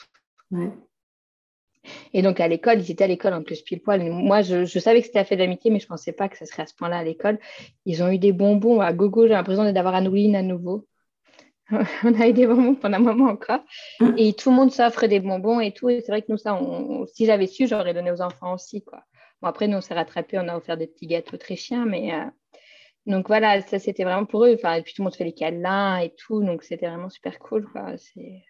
[2.13, 4.03] Et donc à l'école, ils étaient à l'école en plus pile poil.
[4.11, 6.47] Moi, je, savais que c'était la fête d'amitié, mais je ne pensais pas que ça
[6.47, 7.39] serait à ce point-là à l'école.
[7.85, 9.27] Ils ont eu des bonbons à gogo.
[9.27, 10.87] J'ai l'impression d'avoir un à nouveau.
[12.05, 13.65] on a eu des bonbons pendant un moment encore.
[14.01, 14.15] Mm.
[14.17, 15.89] Et tout le monde s'offre des bonbons et tout.
[15.89, 16.59] Et c'est vrai que nous, ça,
[17.15, 18.83] si j'avais su, j'aurais donné aux enfants aussi.
[18.83, 19.03] Quoi.
[19.41, 21.87] Bon, après, nous, on s'est rattrapés, on a offert des petits gâteaux très chiens.
[21.87, 22.25] Mais euh,
[23.07, 24.55] donc voilà, ça, c'était vraiment pour eux.
[24.55, 26.43] Enfin, et puis tout le monde fait les câlins et tout.
[26.43, 27.67] Donc c'était vraiment super cool.
[27.71, 27.97] Quoi.
[27.97, 28.43] C'est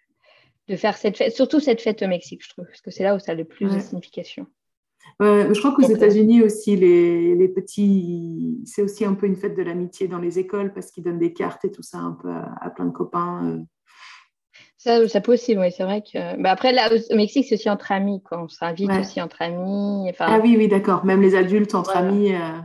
[0.68, 3.16] de faire cette fête, surtout cette fête au Mexique, je trouve, parce que c'est là
[3.16, 4.46] où ça a le plus de signification
[5.20, 9.62] je crois qu'aux États-Unis aussi, les, les petits, c'est aussi un peu une fête de
[9.62, 12.70] l'amitié dans les écoles parce qu'ils donnent des cartes et tout ça un peu à,
[12.70, 13.46] plein de copains.
[13.46, 13.58] Euh.
[14.78, 16.40] Ça, ça peut aussi, oui, c'est vrai que.
[16.40, 18.42] Bah après, là, au Mexique, c'est aussi entre amis, quoi.
[18.42, 20.08] On s'invite aussi entre amis.
[20.08, 20.26] Enfin...
[20.26, 21.04] Ah oui, oui, d'accord.
[21.04, 22.34] Même les adultes entre amis.
[22.34, 22.58] Euh.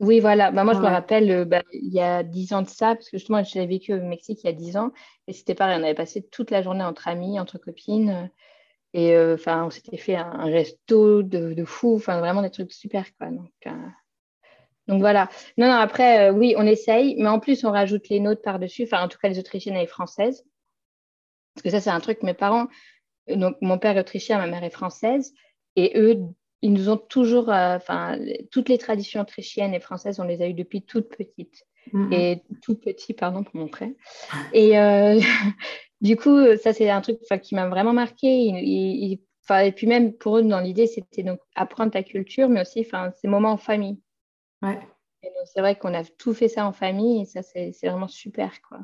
[0.00, 0.50] Oui, voilà.
[0.52, 3.08] Bah, moi, je me rappelle, euh, bah, il y a dix ans de ça, parce
[3.08, 4.92] que justement, j'ai vécu au Mexique il y a dix ans,
[5.26, 8.30] et c'était pareil, on avait passé toute la journée entre amis, entre copines.
[8.94, 13.28] Et euh, on s'était fait un, resto de, fou, enfin vraiment des trucs super quoi.
[13.28, 13.70] Donc, euh,
[14.86, 15.28] donc voilà.
[15.58, 18.84] Non, non, après, euh, oui, on essaye, mais en plus, on rajoute les notes par-dessus,
[18.84, 20.44] enfin en tout cas les autrichiennes et les françaises.
[21.54, 22.68] Parce que ça, c'est un truc, mes parents,
[23.28, 25.34] donc mon père est autrichien, ma mère est française,
[25.76, 26.18] et eux,
[26.62, 28.18] ils nous ont toujours, enfin,
[28.50, 31.66] toutes les traditions autrichiennes et françaises, on les a eues depuis toute petite.
[31.92, 32.14] Mm-hmm.
[32.14, 33.90] Et tout petit, pardon pour mon frère.
[34.52, 34.76] Et,
[36.00, 38.48] du coup, ça, c'est un truc qui m'a vraiment marqué.
[38.48, 42.86] et puis même pour eux, dans l'idée, c'était donc apprendre ta culture, mais aussi
[43.20, 44.00] ces moments en famille.
[44.62, 44.78] Ouais.
[45.44, 48.60] C'est vrai qu'on a tout fait ça en famille et ça, c'est vraiment super.
[48.62, 48.80] Quoi.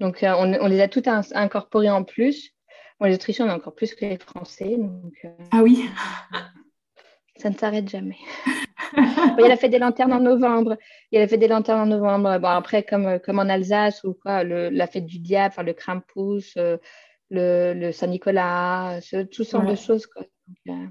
[0.00, 2.54] Donc, euh, on, les a tout incorporés en plus.
[3.00, 4.76] les Autrichiens, on a encore plus que les Français.
[4.76, 5.88] Donc, euh, ah oui
[7.36, 8.18] Ça ne s'arrête jamais.
[8.96, 10.76] il y a la fête des lanternes en novembre.
[11.10, 12.38] Il y a la fête des lanternes en novembre.
[12.38, 15.72] Bon, après, comme, comme en Alsace, ou quoi, le, la fête du diable, enfin, le
[15.72, 16.76] Krampus, euh,
[17.30, 20.06] le, le Saint-Nicolas, tout ce genre de choses.
[20.06, 20.22] Quoi.
[20.66, 20.86] Donc, euh,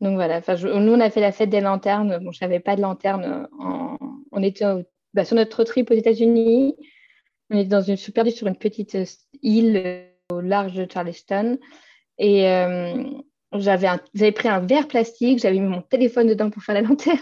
[0.00, 2.18] donc voilà, enfin, nous, on a fait la fête des lanternes.
[2.22, 3.48] Bon, je n'avais pas de lanterne.
[3.58, 3.96] En...
[4.32, 4.64] On était
[5.14, 6.76] bah, sur notre trip aux États-Unis.
[7.50, 9.04] On était dans une, sur une petite euh,
[9.42, 11.58] île au large de Charleston.
[12.18, 12.46] Et,
[13.52, 17.18] j'avais pris un verre plastique, j'avais mis mon téléphone dedans pour faire la lanterne.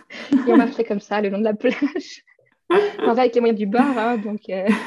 [0.32, 2.24] et on marchait comme ça le long de la plage.
[2.70, 4.48] enfin, avec les moyens du bar, hein, donc.
[4.48, 4.68] Euh.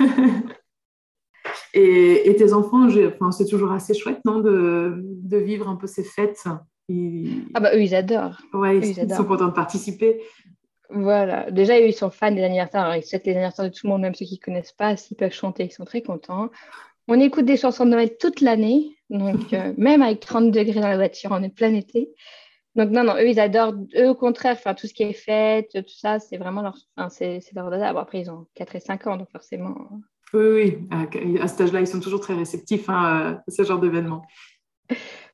[1.74, 6.04] Et, tes enfants, enfin, c'est toujours assez chouette, non, de, de, vivre un peu ces
[6.04, 6.44] fêtes.
[7.54, 8.42] Ah bah eux, ils adorent.
[8.54, 10.22] Ouais, ils, sont contents de participer.
[10.90, 11.50] Voilà.
[11.50, 12.96] Déjà, ils sont fans des anniversaires.
[12.96, 14.98] ils souhaitent les anniversaires de tout le monde, même ceux qui ne connaissent pas.
[14.98, 16.50] S'ils peuvent chanter, ils sont très contents.
[17.08, 18.98] On écoute des chansons de Noël toute l'année.
[19.10, 22.10] Donc, euh, même avec 30 degrés dans la voiture, on est plein été.
[22.76, 25.70] Donc, non, non, eux, ils adorent, eux, au contraire, enfin, tout ce qui est fête,
[25.74, 27.92] tout ça, c'est vraiment leur, enfin, c'est, leur dada.
[27.92, 29.90] Bon, après, ils ont 4 et 5 ans, donc forcément.
[30.34, 34.22] Oui, oui, à, cet âge-là, ils sont toujours très réceptifs hein, à ce genre d'événement.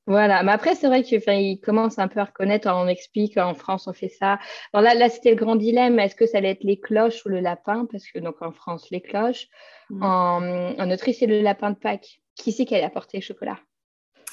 [0.08, 3.88] Voilà, mais après, c'est vrai qu'ils commencent un peu à reconnaître, on explique, en France,
[3.88, 4.40] on fait ça.
[4.72, 7.30] Alors là, là c'était le grand dilemme, est-ce que ça allait être les cloches ou
[7.30, 7.86] le lapin?
[7.92, 9.48] Parce que donc en France, les cloches.
[9.90, 10.04] Mm.
[10.04, 12.22] En, en Autriche, c'est le lapin de Pâques.
[12.36, 13.60] Qui c'est qui a apporté le chocolat?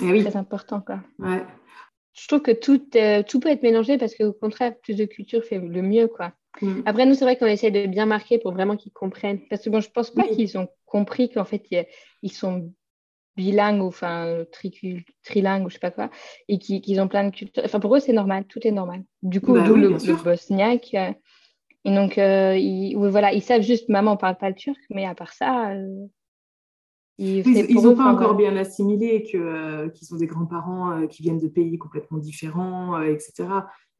[0.00, 0.22] Eh oui.
[0.22, 1.00] C'est important, quoi.
[1.18, 1.42] Ouais.
[2.12, 5.42] Je trouve que tout, euh, tout peut être mélangé parce qu'au contraire, plus de culture
[5.42, 6.32] fait le mieux, quoi.
[6.62, 6.82] Mm.
[6.86, 9.40] Après, nous, c'est vrai qu'on essaie de bien marquer pour vraiment qu'ils comprennent.
[9.48, 11.64] Parce que bon, je pense pas qu'ils ont compris qu'en fait,
[12.22, 12.72] ils sont
[13.36, 14.44] bilingues ou enfin
[15.22, 16.10] trilingues ou je sais pas quoi
[16.48, 17.62] et qu'ils ont plein de cultures.
[17.64, 19.02] Enfin, pour eux, c'est normal, tout est normal.
[19.22, 20.90] Du coup, bah le, bosniaque.
[20.94, 21.12] Euh,
[21.86, 25.14] et donc, euh, ils, voilà, ils savent juste, maman parle pas le turc, mais à
[25.14, 25.74] part ça,
[27.18, 31.48] ils n'ont pas encore bien assimilé euh, qu'ils sont des grands-parents euh, qui viennent de
[31.48, 33.48] pays complètement différents, euh, etc.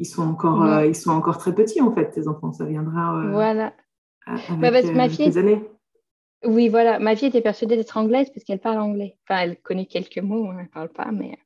[0.01, 2.53] Ils sont, encore, ils sont encore très petits, en fait, tes enfants.
[2.53, 3.73] Ça viendra voilà.
[4.27, 5.63] avec bah, ma fille, les années.
[6.45, 6.99] Oui, voilà.
[6.99, 9.17] Ma fille était persuadée d'être anglaise parce qu'elle parle anglais.
[9.25, 11.39] Enfin, elle connaît quelques mots, hein, elle ne parle pas, mais...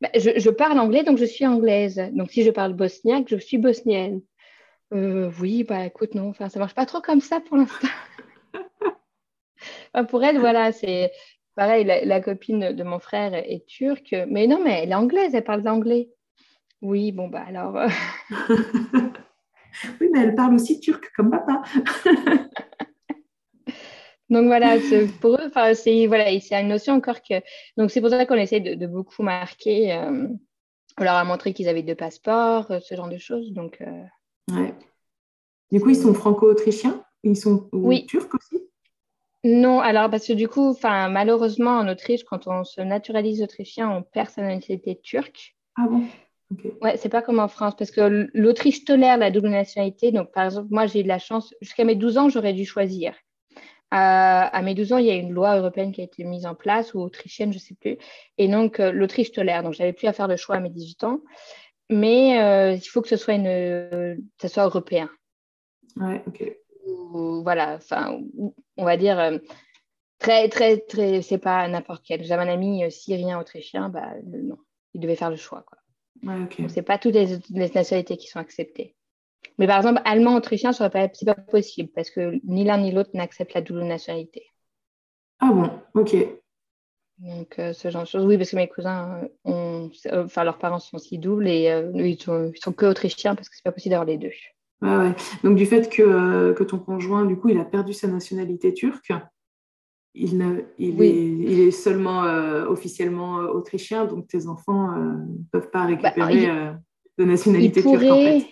[0.00, 2.02] Bah, je, parle anglais, donc je suis anglaise.
[2.12, 4.20] Donc, si je parle bosniaque, je suis bosnienne.
[4.90, 7.88] oui, bah écoute, non, enfin, ça marche pas trop comme ça pour l'instant.
[10.08, 11.12] pour elle, voilà, c'est
[11.54, 15.44] pareil, la, copine de mon frère est turque, mais non, mais elle est anglaise, elle
[15.44, 16.10] parle anglais.
[16.80, 17.76] Oui, bon, bah alors.
[17.76, 17.88] Euh.
[20.00, 21.62] oui, mais elle parle aussi turc comme papa.
[24.32, 24.78] Donc voilà,
[25.20, 27.34] pour eux, c'est voilà, une notion encore que.
[27.76, 29.92] Donc c'est pour ça qu'on essaie de, beaucoup marquer.
[29.92, 30.26] Euh,
[30.98, 33.52] on leur a montré qu'ils avaient deux passeports, euh, ce genre de choses.
[33.52, 33.82] Donc.
[34.50, 34.74] Ouais.
[35.70, 37.04] Du coup, ils sont franco-autrichiens?
[37.24, 38.06] Ils sont oui.
[38.06, 38.62] turcs aussi?
[39.44, 44.02] Non, alors parce que du coup, malheureusement, en Autriche, quand on se naturalise autrichien, on
[44.02, 45.56] perd sa nationalité turque.
[45.76, 46.04] Ah bon?
[46.80, 50.10] Ouais, c'est pas comme en France, parce que l'Autriche tolère la double nationalité.
[50.10, 52.64] Donc, par exemple, moi, j'ai eu de la chance, jusqu'à mes 12 ans, j'aurais dû
[52.64, 53.14] choisir.
[53.94, 56.54] À mes 12 ans, il y a une loi européenne qui a été mise en
[56.54, 57.98] place, ou autrichienne, je ne sais plus.
[58.38, 59.62] Et donc, euh, l'Autriche tolère.
[59.62, 61.20] Donc, j'avais plus à faire le choix à mes 18 ans.
[61.90, 65.10] Mais euh, il faut que ce soit, une, ça soit européen.
[65.96, 66.42] Ouais, ok.
[67.42, 68.18] voilà, enfin,
[68.78, 69.38] on va dire euh,
[70.18, 72.24] très, très, très, c'est pas n'importe quel.
[72.24, 74.56] J'avais un ami syrien, autrichien, bah non,
[74.94, 75.78] il devait faire le choix, quoi.
[76.22, 78.94] Ouais, c'est pas toutes les, nationalités qui sont acceptées.
[79.58, 82.92] Mais par exemple, allemand, autrichien, ce n'est pas, pas possible parce que ni l'un ni
[82.92, 84.46] l'autre n'accepte la double nationalité.
[85.40, 86.16] Ah bon, ok.
[87.18, 88.24] Donc, euh, ce genre de choses.
[88.24, 92.20] Oui, parce que mes cousins, ont, enfin, leurs parents sont aussi doubles et euh, ils,
[92.20, 94.32] sont, sont que autrichiens parce que c'est pas possible d'avoir les deux.
[94.80, 95.14] Ouais, ouais.
[95.44, 98.74] Donc, du fait que, euh, que ton conjoint, du coup, il a perdu sa nationalité
[98.74, 99.12] turque,
[100.14, 105.86] il, il, est, seulement euh, officiellement euh, autrichien, donc tes enfants ne euh, peuvent pas
[105.86, 106.48] bah, récupérer
[107.18, 108.46] de nationalité turque en fait.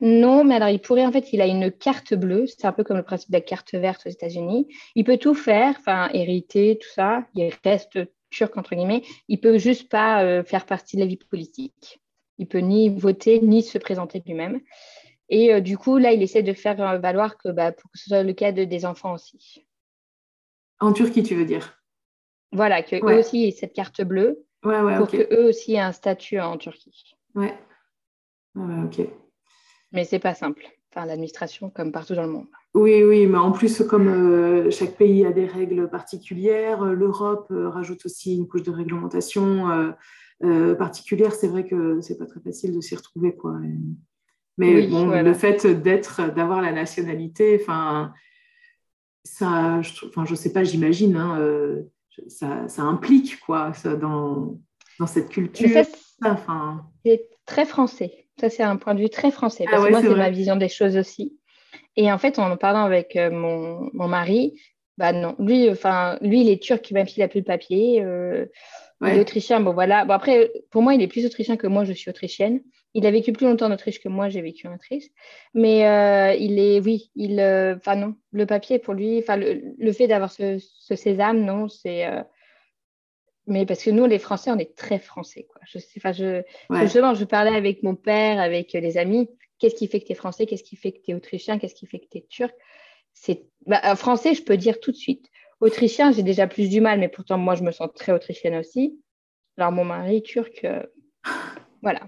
[0.00, 2.84] Non, mais alors il pourrait, en fait, il a une carte bleue, c'est un peu
[2.84, 4.68] comme le principe de la carte verte aux États-Unis.
[4.94, 7.98] Il peut tout faire, enfin, hériter, tout ça, il reste
[8.30, 9.02] turc, entre guillemets.
[9.28, 12.00] Il peut juste pas faire partie de la vie politique.
[12.38, 14.60] Il peut ni voter, ni se présenter lui-même.
[15.28, 18.22] Et du coup, là, il essaie de faire valoir que bah, pour que ce soit
[18.22, 19.66] le cas de, des enfants aussi.
[20.78, 21.82] En Turquie, tu veux dire?
[22.52, 25.80] Voilà, que eux aussi aient cette carte bleue ouais, ouais, pour que eux aussi aient
[25.80, 27.16] un statut en Turquie.
[27.34, 27.54] Ouais.
[28.54, 29.08] ok.
[29.92, 30.64] Mais c'est pas simple.
[30.90, 32.46] Enfin, l'administration, comme partout dans le monde.
[32.76, 37.46] Oui, oui, mais en plus, comme euh, chaque pays a des règles particulières, euh, l'Europe
[37.50, 39.94] euh, rajoute aussi une couche de réglementation
[40.78, 41.34] particulière.
[41.34, 43.58] C'est vrai que c'est pas très facile de s'y retrouver, quoi.
[44.58, 48.12] Mais bon, le fait d'être, d'avoir la nationalité, enfin,
[49.24, 51.82] ça, je, enfin, je sais pas, j'imagine, hein,
[52.28, 54.58] ça, ça, implique quoi, ça, dans,
[54.98, 55.68] dans cette culture.
[57.04, 58.25] c'est très français.
[58.40, 59.64] Ça, c'est un point de vue très français.
[59.66, 61.38] Ah parce que moi, c'est ma vision des choses aussi.
[61.96, 64.60] Et en fait, en parlant avec euh, mon, mon, mari,
[64.98, 68.02] bah non, lui, enfin, lui, il est turc, même s'il n'a plus de papier.
[68.02, 68.46] Euh,
[69.02, 69.60] il est autrichien.
[69.60, 70.04] Bon, voilà.
[70.04, 72.60] Bon, après, pour moi, il est plus autrichien que moi, je suis autrichienne.
[72.94, 75.04] Il a vécu plus longtemps en Autriche que moi, j'ai vécu en Autriche.
[75.52, 79.92] Mais euh, il est, oui, il, euh, enfin non, le papier pour lui, enfin le,
[79.92, 80.58] fait d'avoir ce,
[80.94, 82.06] sésame, non, c'est.
[83.48, 85.60] Euh, mais parce que nous, les Français, on est très français, quoi.
[85.66, 86.00] Je sais,
[86.82, 89.28] justement, je parlais avec mon père, avec les amis.
[89.58, 90.46] Qu'est-ce qui fait que tu es français?
[90.46, 91.58] Qu'est-ce qui fait que tu es autrichien?
[91.58, 92.54] Qu'est-ce qui fait que tu es turc?
[93.14, 95.26] C'est bah, français, je peux dire tout de suite.
[95.60, 99.00] Autrichien, j'ai déjà plus du mal, mais pourtant, moi, je me sens très autrichienne aussi.
[99.56, 100.66] Alors, mon mari, turc,
[101.82, 102.00] voilà.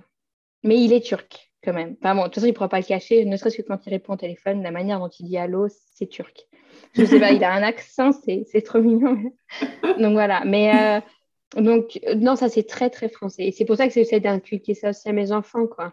[0.64, 1.96] Mais il est turc quand même.
[2.00, 3.86] Enfin bon, de toute façon, il ne pourra pas le cacher, ne serait-ce que quand
[3.86, 6.46] il répond au téléphone, la manière dont il dit allô, c'est turc.
[6.94, 9.32] Je sais pas, il a un accent, c'est trop mignon.
[9.98, 11.00] donc voilà, mais euh,
[11.56, 13.44] donc non, ça c'est très très français.
[13.46, 15.92] Et c'est pour ça que j'essaie d'inculquer ça aussi à mes enfants, quoi.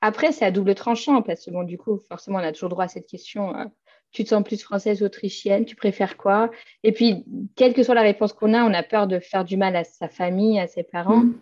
[0.00, 2.84] Après, c'est à double tranchant, parce que bon, du coup, forcément, on a toujours droit
[2.84, 3.56] à cette question.
[3.56, 3.64] Euh,
[4.10, 6.50] tu te sens plus française ou autrichienne Tu préfères quoi?
[6.82, 7.24] Et puis,
[7.56, 9.84] quelle que soit la réponse qu'on a, on a peur de faire du mal à
[9.84, 11.24] sa famille, à ses parents.
[11.24, 11.40] Mm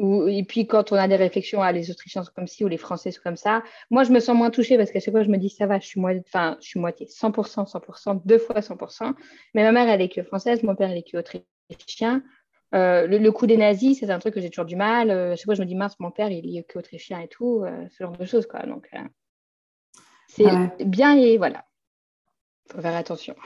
[0.00, 2.76] et puis quand on a des réflexions, à les Autrichiens sont comme ci ou les
[2.76, 5.28] Français sont comme ça, moi je me sens moins touchée parce qu'à chaque fois je
[5.28, 8.60] me dis ça va, je suis, moitié, enfin, je suis moitié, 100%, 100%, deux fois
[8.60, 9.14] 100%.
[9.54, 12.22] Mais ma mère elle est que française, mon père il est que autrichien.
[12.74, 15.10] Euh, le, coup des nazis, c'est un truc que j'ai toujours du mal.
[15.10, 17.62] Euh, chaque fois je me dis mince, mon père il est que autrichien et tout,
[17.64, 18.60] euh, ce genre de choses quoi.
[18.66, 18.90] Donc
[20.28, 20.44] c'est
[20.84, 21.64] bien et voilà,
[22.70, 23.34] faut faire attention.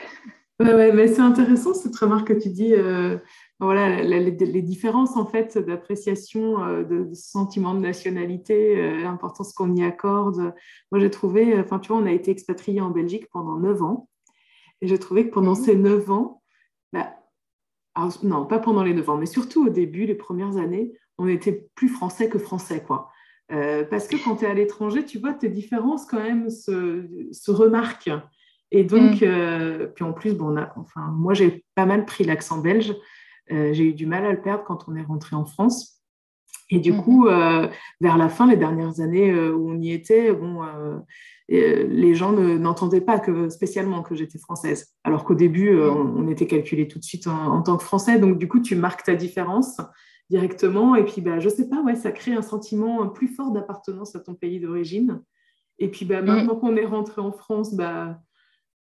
[0.60, 2.72] Ouais, mais c'est intéressant cette remarque que tu dis
[3.64, 9.74] voilà, les, différences en fait d'appréciation euh, de, de, sentiment de nationalité, euh, l'importance qu'on
[9.76, 10.52] y accorde.
[10.90, 14.08] Moi, j'ai trouvé, enfin, tu vois, on a été expatrié en Belgique pendant neuf ans,
[14.80, 15.64] et j'ai trouvé que pendant mhm.
[15.64, 16.42] ces neuf ans,
[16.92, 17.14] bah,
[18.22, 21.68] non, pas pendant les neuf ans, mais surtout au début, les premières années, on était
[21.74, 23.10] plus français que français, quoi.
[23.50, 27.06] Euh, parce que quand tu es à l'étranger, tu vois, tes différences quand même se,
[27.32, 28.10] se remarquent.
[28.70, 29.92] Et donc, mhm.
[29.94, 32.94] puis en plus, bon, enfin, moi, j'ai pas mal pris l'accent belge.
[33.50, 36.00] Euh, j'ai eu du mal à le perdre quand on est rentré en France.
[36.70, 37.02] Et du mhm.
[37.02, 37.68] coup, euh,
[38.00, 40.62] vers la fin, les dernières années euh, où on y était, bon,
[41.52, 44.94] les gens n'entendaient pas que, spécialement que j'étais française.
[45.04, 46.16] Alors qu'au début, mhm.
[46.16, 48.18] on, était calculé tout de suite en, tant que français.
[48.18, 49.80] Donc, du coup, tu marques ta différence
[50.30, 50.94] directement.
[50.94, 54.20] Et puis, bah, je sais pas, ouais, ça crée un sentiment plus fort d'appartenance à
[54.20, 55.22] ton pays d'origine.
[55.78, 56.26] Et puis, bah, mhm.
[56.26, 58.18] maintenant qu'on est rentré en France, bah,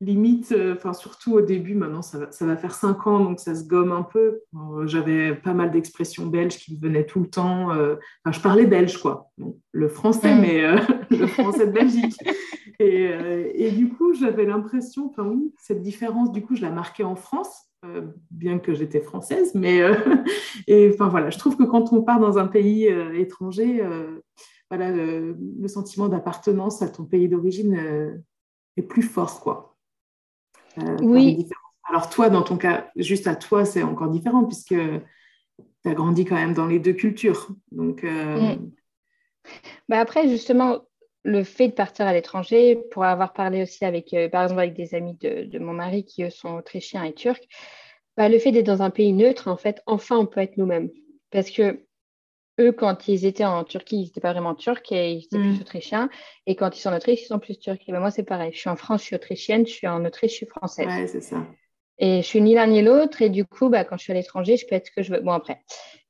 [0.03, 3.39] limite, euh, enfin surtout au début, maintenant ça va, ça va, faire cinq ans, donc
[3.41, 4.41] ça se gomme un peu.
[4.85, 7.73] J'avais pas mal d'expressions belges qui venaient tout le temps.
[7.73, 7.95] Euh,
[8.25, 9.31] enfin, je parlais belge, quoi.
[9.71, 10.41] le français, mm.
[10.41, 10.77] mais euh,
[11.11, 12.17] le français de Belgique.
[12.81, 17.15] et, du coup, j'avais l'impression, enfin oui, cette différence, du coup, je la marquais en
[17.15, 17.69] France,
[18.31, 19.83] bien que j'étais française, mais
[20.67, 23.85] et enfin voilà, je trouve que quand on part dans un pays étranger,
[24.69, 28.21] voilà, le, le sentiment d'appartenance à ton pays d'origine
[28.77, 29.72] est plus fort, quoi.
[31.01, 31.49] Oui.
[31.89, 36.25] Alors toi, dans ton cas, juste à toi, c'est encore différent puisque tu as grandi
[36.25, 37.49] quand même dans les deux cultures.
[37.71, 38.71] Donc, euh, mm.
[39.89, 40.81] bah après, justement,
[41.25, 44.75] le fait de partir à l'étranger, pour avoir parlé aussi avec, euh, par exemple, avec
[44.75, 47.47] des amis de, mon mari qui, eux, sont autrichiens et turcs,
[48.17, 50.91] bah, le fait d'être dans un pays neutre, en fait, enfin, on peut être nous-mêmes.
[51.31, 51.85] Parce que
[52.61, 55.59] eux, quand ils étaient en Turquie, ils n'étaient pas vraiment turcs et ils étaient plus
[55.59, 55.61] mm.
[55.61, 56.11] autrichiens.
[56.47, 57.79] Et quand ils sont en Autriche, ils sont plus turcs.
[57.87, 58.53] Et ben, moi, c'est pareil.
[58.53, 59.67] Je suis en France, je suis autrichienne.
[59.67, 60.87] Je suis en Autriche, je suis française.
[60.87, 61.47] Ouais, c'est ça.
[61.99, 63.23] Et je suis ni l'un ni l'autre.
[63.23, 65.13] Et du coup, bah, quand je suis à l'étranger, je peux être ce que je
[65.13, 65.21] veux.
[65.21, 65.63] Bon, après,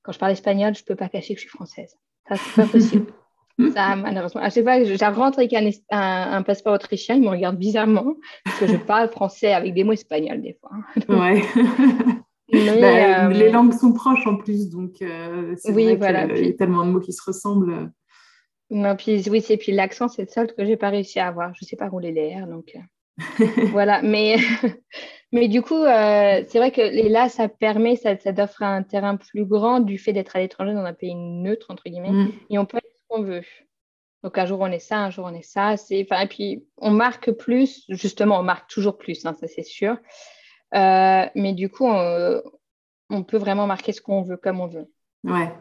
[0.02, 1.96] quand je parle espagnol, je ne peux pas cacher que je suis française.
[2.28, 3.12] Ça, c'est pas possible.
[3.74, 4.40] ça, malheureusement.
[4.40, 8.14] À chaque fois que je rentre avec un, un, passeport autrichien, ils me regardent bizarrement
[8.44, 10.70] parce que je parle français avec des mots espagnols des fois.
[11.08, 11.42] ouais.
[12.52, 16.46] Bah, les euh, langues sont proches en plus, donc euh, c'est oui, vrai voilà, qu'il
[16.46, 17.90] y a tellement de mots qui se ressemblent.
[18.70, 21.54] Non, puis, oui, c'est puis l'accent, c'est le seul que j'ai pas réussi à avoir.
[21.54, 24.02] Je ne sais pas rouler les R, donc euh, voilà.
[24.02, 24.36] Mais
[25.32, 29.16] Mais du coup, euh, c'est vrai que là, ça permet, ça, ça offre un terrain
[29.16, 32.32] plus grand du fait d'être à l'étranger dans un pays neutre, entre guillemets, mm.
[32.50, 33.42] et on peut être ce qu'on veut.
[34.22, 35.74] Donc un jour on est ça, un jour on est ça.
[35.90, 39.96] et puis on marque plus, justement, on marque toujours plus, hein, ça c'est sûr.
[40.74, 44.90] Euh, mais du coup, on, peut vraiment marquer ce qu'on veut comme on veut.
[45.24, 45.52] Ouais.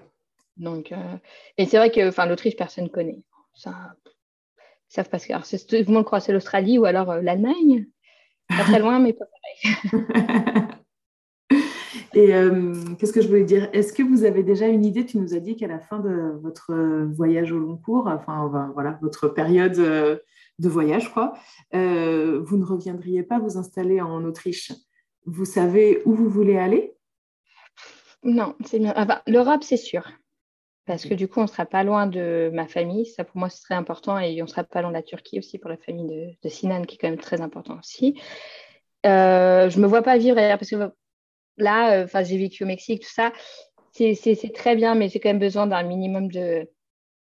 [0.57, 1.16] Donc, euh,
[1.57, 3.20] et c'est vrai que enfin, l'Autriche, personne ne connaît.
[3.53, 5.34] Ça, ils savent pas ce que.
[5.34, 7.88] Alors, tout le monde croit c'est l'Australie ou alors l'Allemagne.
[8.47, 10.68] Pas très loin, mais pas pareil.
[12.14, 13.70] Et euh, qu'est-ce que je voulais dire?
[13.72, 15.05] Est-ce que vous avez déjà une idée?
[15.05, 16.74] Tu nous as dit qu'à la fin de votre
[17.05, 20.18] voyage au long cours, enfin voilà, votre période euh,
[20.59, 21.34] de voyage, quoi,
[21.74, 24.74] euh, vous ne reviendriez pas vous installer en Autriche?
[25.26, 26.94] Vous savez où vous voulez aller?
[28.24, 28.94] Non, c'est bien.
[29.28, 30.12] L'Europe, c'est sûr.
[30.86, 33.06] Parce que du coup, on ne sera pas loin de ma famille.
[33.06, 34.18] Ça, pour moi, ce serait important.
[34.20, 36.84] Et on ne sera pas loin de la Turquie aussi pour la famille de, Sinan,
[36.84, 38.20] qui est quand même très important aussi.
[39.06, 40.92] Euh, je ne me vois pas vivre parce que
[41.58, 43.32] là, euh, enfin, j'ai vécu au Mexique, tout ça.
[43.94, 46.68] C'est très bien, mais j'ai quand même besoin d'un minimum de.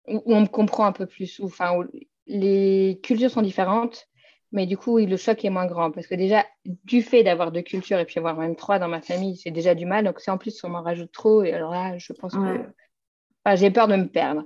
[0.08, 1.40] où on me comprend un peu plus.
[1.42, 1.84] Enfin,
[2.28, 4.08] les cultures sont différentes.
[4.52, 7.62] Mais du coup, le choc est moins grand parce que déjà, du fait d'avoir deux
[7.62, 10.06] cultures et puis avoir même trois dans ma famille, c'est déjà du mal.
[10.06, 11.44] Donc, c'est en plus, on m'en rajoute trop.
[11.44, 14.44] Et alors là, je pense que j'ai peur de me perdre.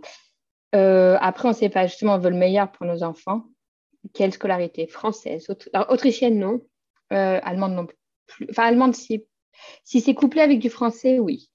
[0.73, 3.43] Euh, après, on ne sait pas, justement, on veut le meilleur pour nos enfants.
[4.13, 4.87] Quelle scolarité?
[4.87, 5.47] Française
[5.89, 6.61] Autrichienne, non.
[7.13, 8.47] Euh, allemande, non plus.
[8.49, 9.27] Enfin, allemande, si.
[9.83, 11.50] Si c'est couplé avec du français, oui.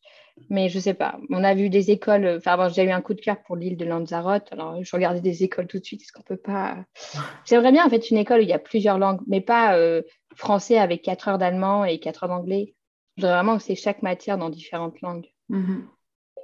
[0.48, 1.18] Mais je ne sais pas.
[1.30, 2.36] On a vu des écoles.
[2.38, 4.48] Enfin, j'ai eu un coup de cœur pour l'île de Lanzarote.
[4.52, 6.02] Alors, je regardais des écoles tout de suite.
[6.02, 6.84] Est-ce qu'on peut pas.
[7.46, 10.02] J'aimerais bien, en fait, une école où il y a plusieurs langues, mais pas euh,
[10.34, 12.74] français avec 4 heures d'allemand et 4 heures d'anglais.
[13.16, 15.26] Je voudrais vraiment que c'est chaque matière dans différentes langues.
[15.50, 15.82] Mm-hmm.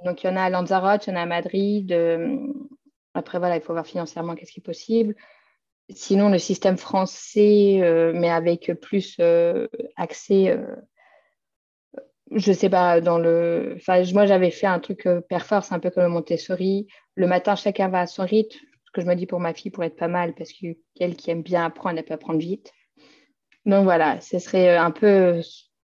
[0.05, 1.91] Donc, il y en a à Lanzarote, il y en a à Madrid.
[1.91, 2.37] Euh,
[3.13, 5.15] après, voilà, il faut voir financièrement qu'est-ce qui est possible.
[5.89, 9.17] Sinon, le système français, euh, mais avec plus
[9.95, 10.57] accès,
[12.35, 13.75] je ne sais pas, dans le.
[13.77, 16.87] Enfin, moi, j'avais fait un truc perforce, un peu comme le Montessori.
[17.15, 18.57] Le matin, chacun va à son rythme.
[18.85, 21.31] Ce que je me dis pour ma fille pourrait être pas mal parce qu'elle qui
[21.31, 22.71] aime bien apprendre, elle peut apprendre vite.
[23.65, 25.41] Donc voilà, ce serait un peu.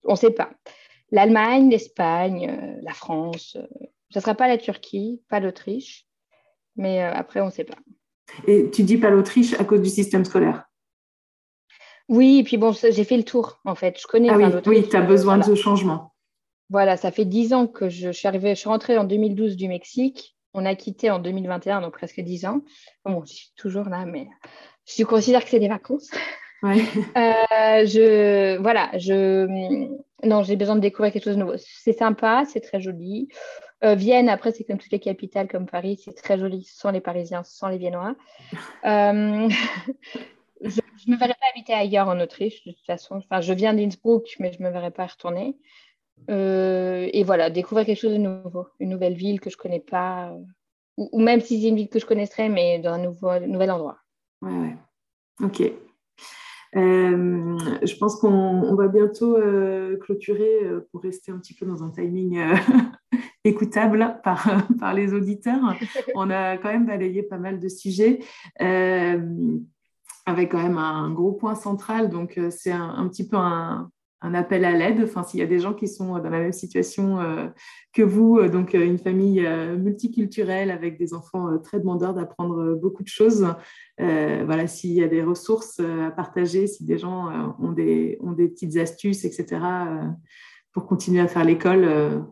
[0.05, 0.51] On ne sait pas.
[1.11, 3.57] L'Allemagne, l'Espagne, la France,
[4.13, 6.05] ce ne sera pas la Turquie, pas l'Autriche,
[6.75, 7.77] mais euh, après, on ne sait pas.
[8.47, 10.65] Et tu dis pas l'Autriche à cause du système scolaire?
[12.09, 13.99] Oui, et puis bon, j'ai fait le tour, en fait.
[13.99, 16.12] Je connais ah oui, oui tu as besoin de ce changement.
[16.73, 19.67] Voilà, ça fait dix ans que je, suis arrivée, je suis rentrée en 2012 du
[19.67, 20.35] Mexique.
[20.55, 22.61] On a quitté en 2021, donc presque dix ans.
[23.05, 24.27] Bon, je suis toujours là, mais
[24.87, 26.09] je considère que c'est des vacances.
[26.63, 26.81] Ouais.
[27.15, 29.45] Euh, je, voilà, je,
[30.23, 31.57] non, j'ai besoin de découvrir quelque chose de nouveau.
[31.57, 33.27] C'est sympa, c'est très joli.
[33.83, 37.01] Euh, Vienne, après, c'est comme toutes les capitales comme Paris, c'est très joli sans les
[37.01, 38.15] Parisiens, sans les Viennois.
[38.85, 39.49] Euh,
[40.61, 43.17] je ne me verrais pas habiter ailleurs en Autriche, de toute façon.
[43.17, 45.55] Enfin, je viens d'Innsbruck, mais je ne me verrais pas retourner.
[46.29, 50.35] Euh, et voilà, découvrir quelque chose de nouveau, une nouvelle ville que je connais pas,
[50.97, 53.97] ou, même si c'est une ville que je connaîtrais, mais dans un nouveau, nouvel endroit.
[54.41, 54.77] Ouais, ouais.
[55.41, 55.61] Ok.
[56.75, 61.83] Euh, je pense qu'on va bientôt euh, clôturer euh, pour rester un petit peu dans
[61.83, 62.39] un timing
[63.43, 65.75] écoutable par, par les auditeurs.
[66.15, 68.19] On a quand même balayé pas mal de sujets
[70.25, 72.09] avec quand même un gros point central.
[72.09, 73.91] Donc, c'est un, petit peu un,
[74.23, 75.01] un appel à l'aide.
[75.03, 77.19] Enfin, s'il y a des gens qui sont dans la même situation
[77.93, 79.47] que vous, donc une famille
[79.77, 83.45] multiculturelle avec des enfants très demandeurs d'apprendre beaucoup de choses.
[83.99, 88.47] voilà, s'il y a des ressources à partager, si des gens ont, des, ont des
[88.47, 89.59] petites astuces, etc.,
[90.71, 92.25] pour continuer à faire l'école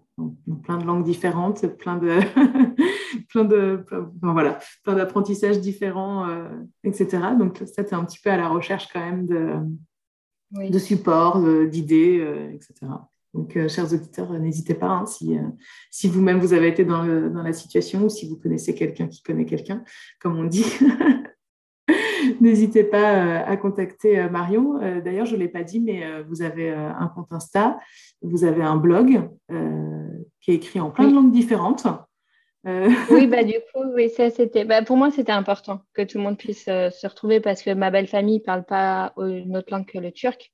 [0.63, 2.19] plein de langues différentes, plein de,
[3.29, 3.85] plein de,
[4.21, 6.49] voilà, plein d'apprentissages différents, euh,
[6.83, 7.07] etc.
[7.37, 9.55] Donc ça, es un petit peu à la recherche quand même de,
[10.51, 12.73] de support, d'idées, euh, etc.
[13.33, 15.37] Donc, euh, chers auditeurs, n'hésitez pas hein, si,
[15.89, 19.23] si vous-même vous avez été dans, dans, la situation ou si vous connaissez quelqu'un qui
[19.23, 19.83] connaît quelqu'un,
[20.19, 20.65] comme on dit.
[22.41, 24.79] N'hésitez pas à contacter Marion.
[25.03, 27.79] D'ailleurs, je ne l'ai pas dit, mais vous avez un compte Insta,
[28.21, 29.29] vous avez un blog
[30.39, 31.87] qui est écrit en plein de langues différentes.
[32.67, 36.17] Euh, oui, bah, du coup, oui, ça, c'était, bah, pour moi, c'était important que tout
[36.17, 39.57] le monde puisse euh, se retrouver parce que ma belle famille ne parle pas une
[39.57, 40.51] autre langue que le turc.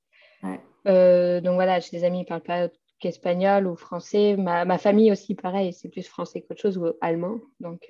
[0.86, 4.36] Euh, donc voilà, j'ai des amis qui ne parlent pas qu'espagnol ou français.
[4.36, 7.40] Ma, ma, famille aussi, pareil, c'est plus français qu'autre chose ou allemand.
[7.60, 7.88] Donc,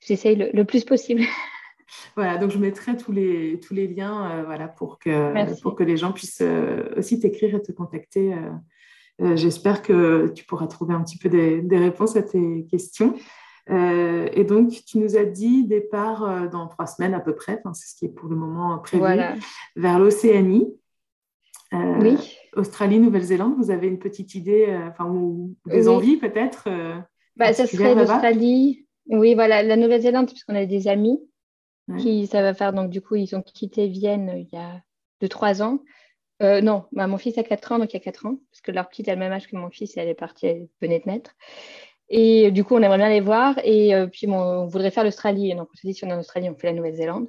[0.00, 1.22] j'essaye le, plus possible.
[2.14, 5.96] Voilà, donc je mettrai tous les, tous les liens voilà, pour, que, pour que les
[5.96, 6.42] gens puissent
[6.96, 8.32] aussi t'écrire et te contacter
[9.34, 13.14] j'espère que tu pourras trouver un petit peu des, réponses à tes questions.
[13.68, 17.62] Euh, et donc, tu nous as dit départ euh, dans trois semaines à peu près,
[17.74, 19.04] c'est ce qui est pour le moment prévu,
[19.76, 20.74] vers l'Océanie.
[21.72, 22.36] oui.
[22.56, 26.68] Australie, Nouvelle-Zélande, vous avez une petite idée, enfin, ou des envies peut-être
[27.36, 28.86] bah, Ça serait l'Australie.
[29.06, 31.20] Oui, voilà, la Nouvelle-Zélande, puisqu'on a des amis
[31.98, 34.80] qui, ça va faire, donc du coup, ils ont quitté Vienne il y a
[35.20, 35.80] deux, trois ans.
[36.42, 38.62] Euh, non, bah, mon fils a 4 ans, donc il y a 4 ans, parce
[38.62, 40.68] que leur petite a le même âge que mon fils et elle est partie, elle
[40.80, 41.36] venait de naître.
[42.10, 43.58] Et du coup, on aimerait bien les voir.
[43.62, 45.54] Et euh, puis, on voudrait faire l'Australie.
[45.54, 47.28] Donc, on s'est dit, si on est en Australie, on fait la Nouvelle-Zélande.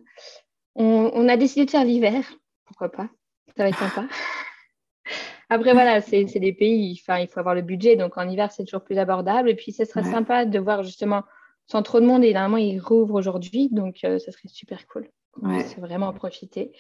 [0.74, 2.24] On, a décidé de faire l'hiver.
[2.66, 3.10] Pourquoi pas?
[3.56, 4.08] Ça va être sympa.
[5.50, 7.96] Après, voilà, c'est des pays, enfin, il faut avoir le budget.
[7.96, 9.50] Donc, en hiver, c'est toujours plus abordable.
[9.50, 11.24] Et puis, ce serait sympa de voir justement
[11.68, 12.24] sans trop de monde.
[12.24, 13.70] Et normalement, ils rouvrent aujourd'hui.
[13.70, 15.10] Donc, euh, ça serait super cool.
[15.42, 15.64] Ouais.
[15.66, 16.72] C'est vraiment en profiter.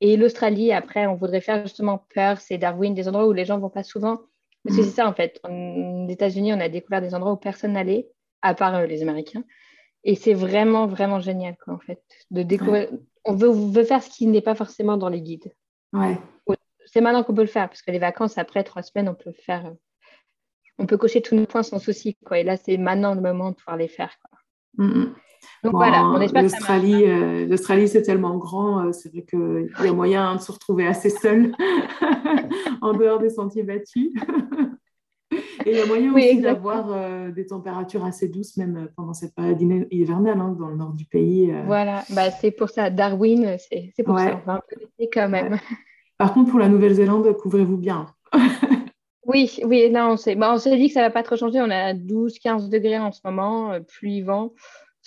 [0.00, 3.58] Et l'Australie, après, on voudrait faire justement Perth et Darwin, des endroits où les gens
[3.58, 4.20] vont pas souvent.
[4.64, 4.84] Parce que mm.
[4.84, 5.40] c'est ça, en fait.
[5.44, 8.08] En, aux États-Unis, on a découvert des endroits où personne n'allait,
[8.42, 9.44] à part euh, les Américains.
[10.04, 12.88] Et c'est vraiment, vraiment génial, quoi, en fait, de découvrir.
[13.24, 15.52] On veut, veut, faire ce qui n'est pas forcément dans les guides.
[15.92, 16.16] Ouais.
[16.86, 19.32] C'est maintenant qu'on peut le faire, parce que les vacances, après trois semaines, on peut
[19.32, 19.66] faire.
[19.66, 19.74] Euh,
[20.78, 22.38] on peut cocher tous nos points sans souci, quoi.
[22.38, 24.86] Et là, c'est maintenant le moment de pouvoir les faire, quoi.
[24.86, 25.14] Mm, mm.
[25.64, 29.88] Donc voilà, on espère L'Australie, euh, l'Australie, c'est tellement grand, euh, c'est vrai qu'il y
[29.88, 31.52] a moyen de se retrouver assez seul
[32.80, 34.12] en dehors des sentiers battus.
[35.66, 39.34] Et il y a moyen aussi d'avoir euh, des températures assez douces, même pendant cette
[39.34, 41.52] période hivernale, hein, dans le nord du pays.
[41.66, 42.88] Voilà, bah, c'est pour ça.
[42.88, 44.40] Darwin, c'est pour ça.
[44.42, 45.58] On va un peu quand même.
[46.16, 48.06] Par contre, pour la Nouvelle-Zélande, couvrez-vous bien.
[49.26, 51.60] oui, oui, là, on s'est bah, dit que ça ne va pas trop changer.
[51.60, 54.52] On a 12-15 degrés en ce moment, pluie, vent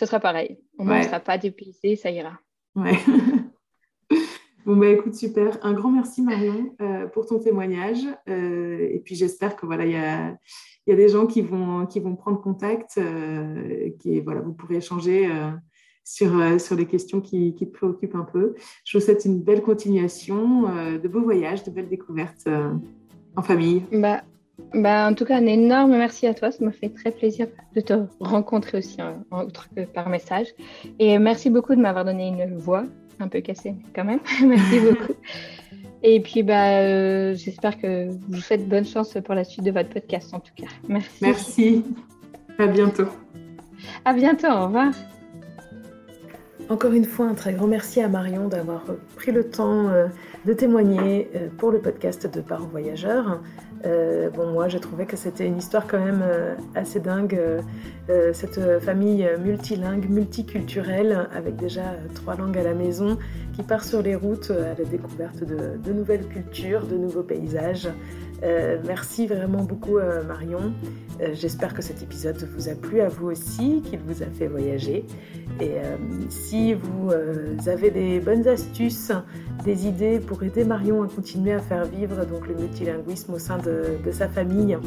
[0.02, 0.58] ce sera pareil.
[0.80, 2.40] On ne sera pas dépaysé, ça ira.
[2.76, 2.98] Ouais.
[4.66, 5.60] bon, bah écoute, super.
[5.62, 8.00] Un grand merci, Marion, euh, pour ton témoignage.
[8.28, 10.36] Euh, et puis, j'espère que voilà, il y a,
[10.88, 14.78] y a, des gens qui vont, qui vont prendre contact, euh, qui, voilà, vous pourrez
[14.78, 15.30] échanger
[16.04, 18.56] sur, sur les questions qui, qui, te préoccupent un peu.
[18.84, 20.64] Je vous souhaite une belle continuation,
[20.98, 22.50] de beaux voyages, de belles découvertes
[23.36, 23.84] en famille.
[23.92, 24.24] Bah,
[24.74, 26.52] bah, en tout cas, un énorme merci à toi.
[26.52, 30.48] Ça m'a fait très plaisir de te rencontrer aussi, hein, autre que par message.
[31.00, 32.86] Et merci beaucoup de m'avoir donné une voix
[33.20, 34.20] un peu cassée quand même.
[34.46, 35.14] merci beaucoup.
[36.04, 39.90] Et puis, bah, euh, j'espère que vous faites bonne chance pour la suite de votre
[39.90, 40.68] podcast, en tout cas.
[40.88, 41.18] Merci.
[41.22, 41.86] Merci.
[42.58, 43.08] À bientôt.
[44.06, 44.48] À bientôt.
[44.48, 44.92] Au revoir.
[46.70, 48.84] Encore une fois, un très grand merci à Marion d'avoir
[49.16, 50.08] pris le temps euh,
[50.46, 53.42] de témoigner euh, pour le podcast de Parents Voyageurs.
[53.86, 57.40] Euh, bon, moi, j'ai trouvé que c'était une histoire quand même euh, assez dingue.
[58.10, 63.18] Euh, cette famille multilingue, multiculturelle, avec déjà trois langues à la maison,
[63.54, 67.90] qui part sur les routes à la découverte de, de nouvelles cultures, de nouveaux paysages.
[68.86, 70.74] Merci vraiment beaucoup Marion.
[71.34, 75.06] J'espère que cet épisode vous a plu à vous aussi, qu'il vous a fait voyager.
[75.60, 75.76] Et
[76.30, 77.12] si vous
[77.68, 79.12] avez des bonnes astuces,
[79.64, 83.58] des idées pour aider Marion à continuer à faire vivre donc le multilinguisme au sein
[83.58, 83.72] de
[84.04, 84.78] de, sa famille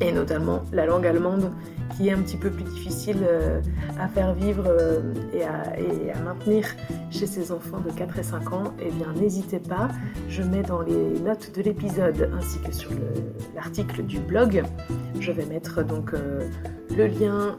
[0.00, 1.52] et notamment la langue allemande
[1.96, 3.60] qui est un petit peu plus difficile euh,
[3.98, 6.64] à faire vivre euh, et à, maintenir
[7.10, 9.88] chez ses enfants de 4 et 5 ans, eh bien n'hésitez pas,
[10.28, 12.90] je mets dans les notes de l'épisode ainsi que sur
[13.54, 14.62] l'article du blog,
[15.20, 16.48] je vais mettre donc euh,
[16.96, 17.58] le lien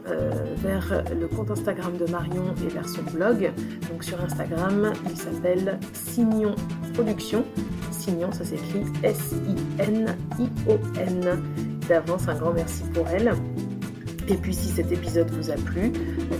[0.58, 3.52] vers le compte Instagram de Marion et vers son blog.
[3.90, 6.54] Donc sur Instagram, il s'appelle Signon
[6.94, 7.44] Production
[8.04, 10.14] Signon, ça s'écrit S-I-N-I-O-N.
[11.88, 13.32] D'avance, un grand merci pour elle.
[14.26, 15.92] Et puis si cet épisode vous a plu,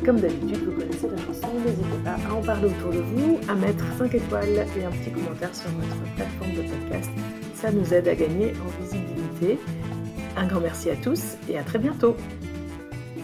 [0.06, 3.54] comme d'habitude, vous connaissez la chanson, n'hésitez pas à en parler autour de vous, à
[3.54, 7.10] mettre 5 étoiles et un petit commentaire sur votre plateforme de podcast.
[7.54, 9.58] Ça nous aide à gagner en visibilité.
[10.36, 12.16] Un grand merci à tous et à très bientôt